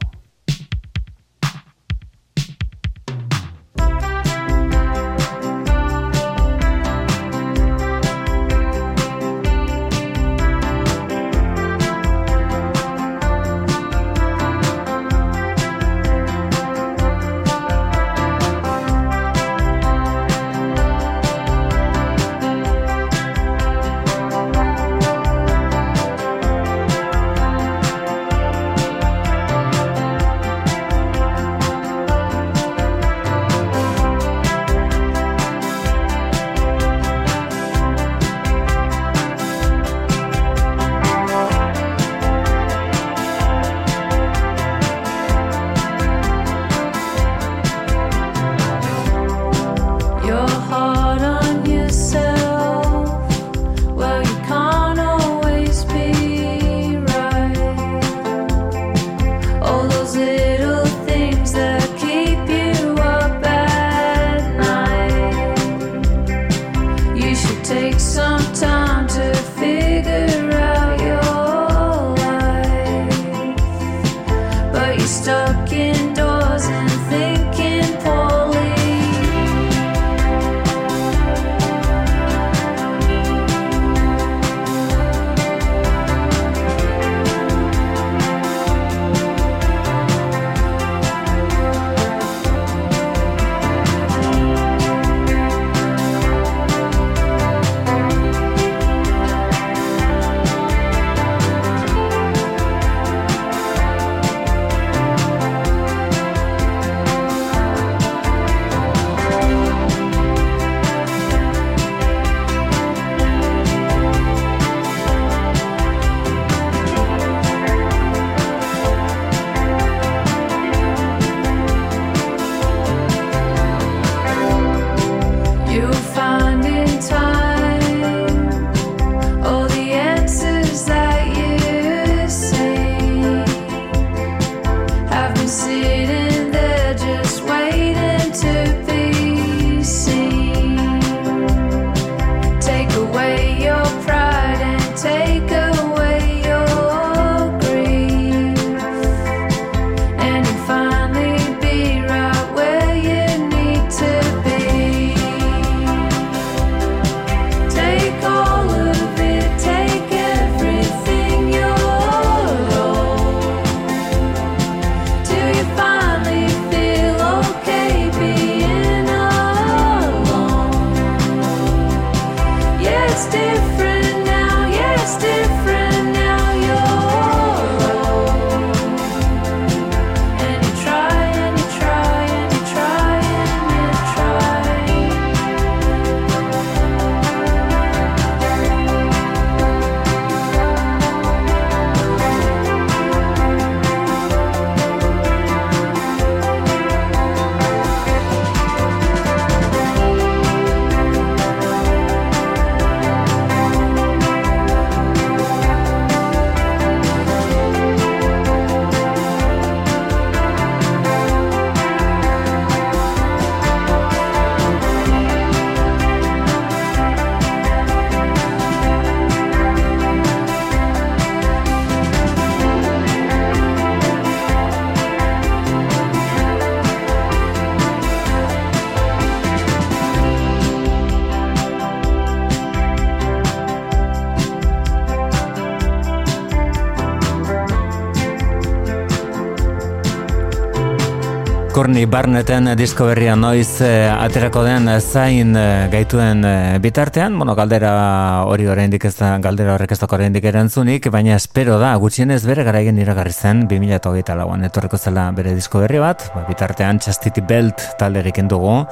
Courtney 241.82 242.06
Barnetten 242.06 242.68
disko 242.78 243.08
berria 243.10 243.34
noiz 243.34 243.82
eh, 243.82 244.06
aterako 244.06 244.62
den 244.62 244.86
zain 245.02 245.56
eh, 245.58 245.88
gaituen 245.90 246.44
eh, 246.46 246.78
bitartean, 246.78 247.34
bueno, 247.40 247.56
galdera 247.58 248.44
hori 248.46 248.68
oraindik 248.70 249.08
ez 249.10 249.16
da, 249.18 249.32
galdera 249.42 249.74
horrek 249.74 249.96
ez 249.96 249.98
da 249.98 250.10
oraindik 250.14 250.46
erantzunik, 250.46 251.08
baina 251.10 251.34
espero 251.40 251.80
da, 251.82 251.96
gutxienez 251.98 252.44
bere 252.46 252.62
garaigen 252.68 253.00
iragarri 253.02 253.34
zen, 253.34 253.64
2008 253.72 254.36
lauan. 254.38 254.68
Etorreko 254.68 255.00
zela 255.02 255.24
bere 255.34 255.56
disko 255.58 255.82
berri 255.82 255.98
bat, 256.04 256.28
ba, 256.36 256.44
bitartean 256.46 257.02
Chastity 257.02 257.42
Belt 257.42 257.82
talderik 257.98 258.38
dugu, 258.46 258.84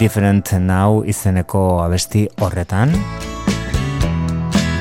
Different 0.00 0.54
Now 0.64 1.04
izeneko 1.04 1.82
abesti 1.84 2.24
horretan. 2.40 2.96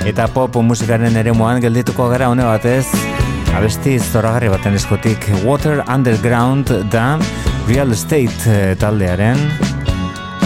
Eta 0.07 0.31
pop 0.31 0.55
musikaren 0.63 1.19
ere 1.19 1.35
moan 1.35 1.59
geldituko 1.59 2.07
gara 2.07 2.31
hone 2.31 2.47
batez, 2.47 2.85
abesti 3.51 3.99
zoragarri 3.99 4.47
baten 4.47 4.79
eskutik 4.79 5.27
Water 5.43 5.83
Underground 5.91 6.71
da 6.95 7.17
Real 7.69 7.91
Estate 7.93 8.49
eh, 8.49 8.75
taldearen 8.81 9.37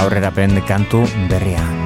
aurrerapen 0.03 0.59
kantu 0.67 1.05
berria. 1.31 1.82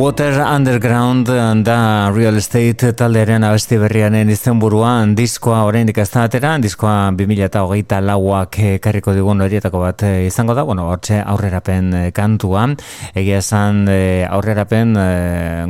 Water 0.00 0.40
Underground 0.40 1.28
da 1.62 2.10
Real 2.10 2.38
Estate 2.40 2.94
taldearen 2.96 3.44
abesti 3.44 3.76
berriaren 3.76 4.30
izenburuan 4.32 5.10
diskoa 5.12 5.58
oraindik 5.68 5.98
ez 6.00 6.06
da 6.08 6.22
atera, 6.24 6.54
diskoa 6.56 7.10
2008 7.12 7.98
lauak 8.06 8.56
karriko 8.80 9.12
digun 9.12 9.44
horietako 9.44 9.82
bat 9.82 10.04
eh, 10.08 10.24
izango 10.24 10.56
da, 10.56 10.64
bueno, 10.64 10.86
hortxe 10.88 11.18
aurrerapen 11.20 11.90
eh, 11.98 12.04
kantua, 12.16 12.62
egia 13.12 13.42
esan 13.42 13.82
eh, 13.92 14.24
aurrerapen 14.24 14.96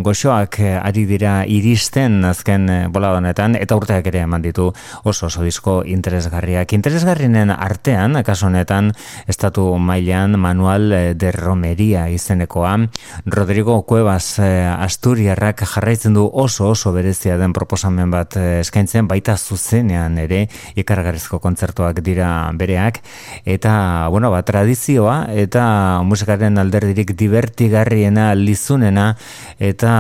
goxoak 0.07 0.61
ari 0.79 1.05
dira 1.11 1.41
iristen 1.51 2.23
azken 2.31 2.71
bola 2.95 3.11
honetan, 3.17 3.59
eta 3.59 3.81
urteak 3.81 4.13
ere 4.13 4.23
eman 4.29 4.47
ditu 4.47 4.69
oso 5.03 5.27
oso 5.27 5.43
disko 5.43 5.81
interesgarriak. 5.83 6.77
Interesgarrinen 6.79 7.51
artean, 7.51 8.23
kaso 8.23 8.47
honetan, 8.47 8.95
estatu 9.27 9.67
mailan 9.75 10.39
Manual 10.39 10.93
eh, 10.93 11.03
de 11.19 11.35
Romeria 11.35 12.07
izenekoa, 12.15 12.79
Rodrigo 13.27 13.83
Cuevas 13.83 14.20
eh, 14.39 14.69
Asturiarrak 14.71 15.65
jarraitzen 15.65 16.15
du 16.15 16.27
oso 16.33 16.69
oso 16.71 16.93
berezia 16.93 17.37
den 17.41 17.53
proposamen 17.57 18.11
bat 18.13 18.37
eh, 18.37 18.61
eskaintzen, 18.61 19.09
baita 19.09 19.37
zuzenean 19.37 20.19
ere 20.19 20.47
ikargarrizko 20.79 21.41
kontzertuak 21.43 22.01
dira 22.05 22.51
bereak, 22.55 23.01
eta, 23.45 23.73
bueno, 24.11 24.31
ba, 24.31 24.43
tradizioa, 24.47 25.31
eta 25.33 26.03
musikaren 26.07 26.59
alderdirik 26.61 27.15
divertigarriena, 27.19 28.31
lizunena, 28.35 29.15
eta, 29.59 29.93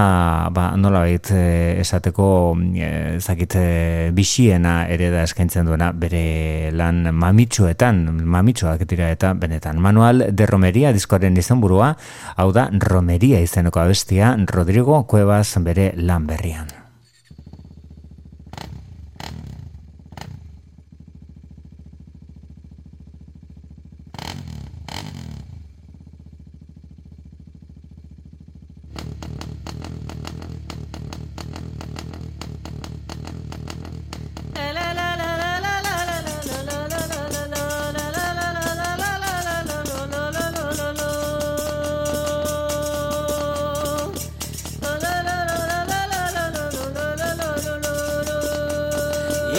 ba, 0.55 0.70
nola 0.76 1.05
bait, 1.06 1.32
esateko, 1.80 2.28
eh, 2.74 3.18
zakit, 3.20 3.56
eh, 3.56 4.10
bisiena 4.14 4.86
ere 4.88 5.10
da 5.10 5.24
eskaintzen 5.24 5.66
duena 5.66 5.90
bere 5.92 6.70
lan 6.76 7.02
mamitsuetan, 7.14 8.05
mamitsuak 8.24 8.84
dira 8.88 9.10
eta 9.10 9.32
benetan. 9.34 9.80
Manual 9.80 10.26
de 10.36 10.47
Romeria 10.47 10.92
diskoaren 10.92 11.36
izenburua, 11.36 11.94
hau 12.36 12.51
da 12.52 12.68
Romeria 12.72 13.40
izeneko 13.40 13.80
abestia 14.11 14.37
Rodrigo 14.45 15.07
Cuevas 15.07 15.55
bere 15.62 15.93
lan 15.95 16.27
berrian. 16.27 16.80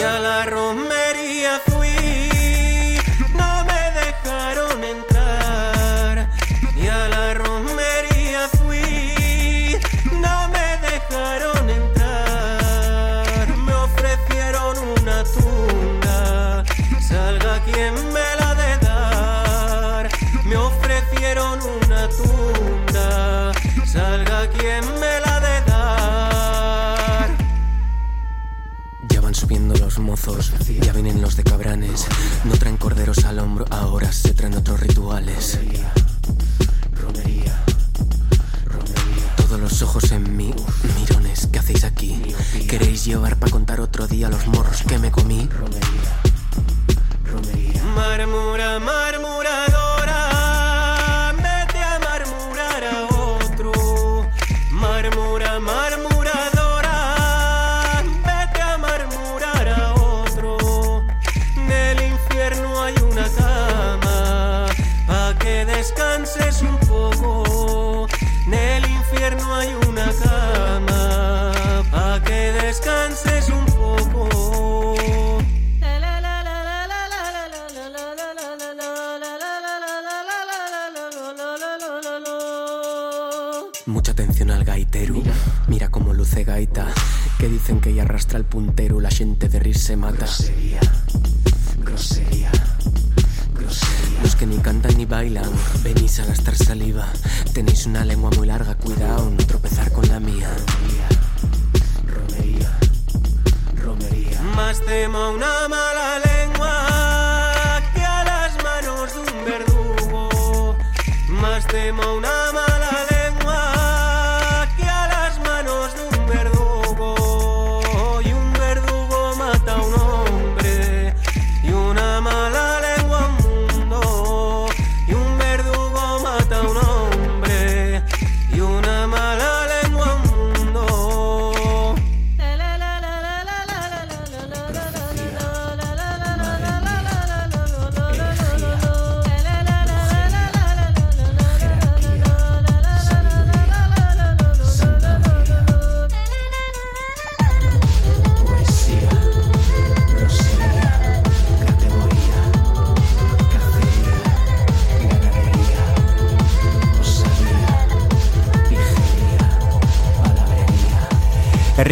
señala 0.02 0.46
Roma. 0.48 0.81
tienen 31.04 31.22
los 31.24 31.36
de 31.36 31.44
cabranes. 31.44 32.06
No 32.44 32.56
traen 32.58 32.78
corderos 32.78 33.26
al 33.26 33.40
hombro, 33.40 33.66
ahora 33.72 34.12
se 34.12 34.36
traen 34.36 34.54
otros 34.56 34.80
rituales. 34.80 35.58
Romería, 35.58 35.92
romería, 36.94 37.64
romería. 38.66 39.36
Todos 39.36 39.60
los 39.60 39.82
ojos 39.82 40.12
en 40.12 40.38
mí, 40.38 40.54
mirones, 41.00 41.48
¿qué 41.52 41.58
hacéis 41.58 41.86
aquí? 41.86 42.22
¿Queréis 42.70 43.04
llevar 43.04 43.38
para 43.38 43.52
contar 43.52 43.82
otro 43.82 44.06
día 44.06 44.30
los 44.30 44.46
morros 44.46 44.84
que 44.84 45.00
me 45.00 45.10
comí? 45.10 45.50
Romería, 45.52 46.22
romería. 47.26 47.84
Marmura, 47.96 48.80
mar 48.80 49.01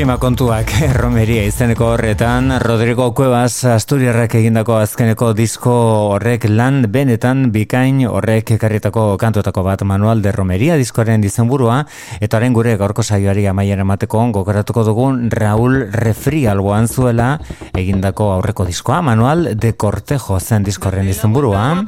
Klima 0.10 0.24
kontuak 0.26 0.72
eh, 0.74 0.88
erromeria 0.90 1.44
izeneko 1.46 1.92
horretan 1.94 2.56
Rodrigo 2.64 3.12
Cuevas 3.14 3.62
Asturiarrak 3.70 4.34
egindako 4.40 4.80
azkeneko 4.82 5.28
disko 5.38 5.74
horrek 6.16 6.48
lan 6.50 6.88
benetan 6.90 7.52
bikain 7.54 8.00
horrek 8.10 8.56
ekarritako 8.56 9.04
kantotako 9.22 9.62
bat 9.68 9.84
Manual 9.86 10.24
de 10.26 10.34
Romeria 10.34 10.80
diskoaren 10.82 11.22
izenburua 11.30 11.84
eta 12.18 12.40
haren 12.42 12.58
gure 12.58 12.74
gaurko 12.82 13.06
saioari 13.06 13.46
amaiera 13.54 13.86
emateko 13.86 14.26
gokoratuko 14.40 14.88
dugun 14.90 15.30
Raul 15.30 15.78
Refri 15.94 16.48
alboan 16.50 16.90
zuela 16.90 17.36
egindako 17.78 18.32
aurreko 18.40 18.66
diskoa 18.66 19.04
Manual 19.06 19.52
de 19.54 19.76
Cortejo 19.78 20.40
zen 20.40 20.66
diskorren 20.66 21.14
izenburua. 21.14 21.84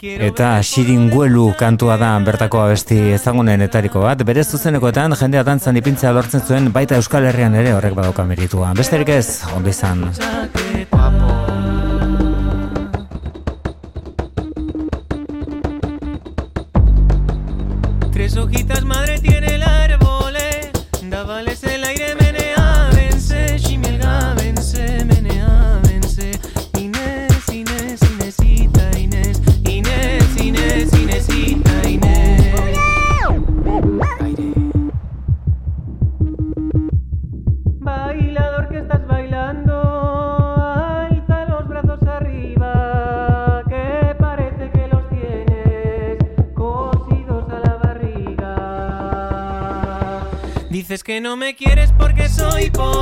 Eta 0.00 0.54
Xiringuelu 0.64 1.50
kantua 1.60 1.98
da 2.00 2.14
bertako 2.24 2.62
abesti 2.62 2.96
ezagunen 3.12 3.60
etariko 3.66 4.00
bat, 4.00 4.22
bere 4.24 4.44
zuzenekoetan 4.44 5.12
jendea 5.20 5.42
dantzan 5.44 5.76
ipintzea 5.76 6.14
lortzen 6.16 6.40
zuen 6.40 6.70
baita 6.72 6.96
Euskal 6.96 7.28
Herrian 7.28 7.54
ere 7.54 7.74
horrek 7.76 7.92
badauka 7.98 8.24
meritua. 8.24 8.72
Besterik 8.80 9.12
ez, 9.12 9.42
ondo 9.52 9.68
izan. 9.68 10.08
quieres 51.54 51.92
porque 51.98 52.28
soy 52.28 52.70
pobre. 52.70 52.99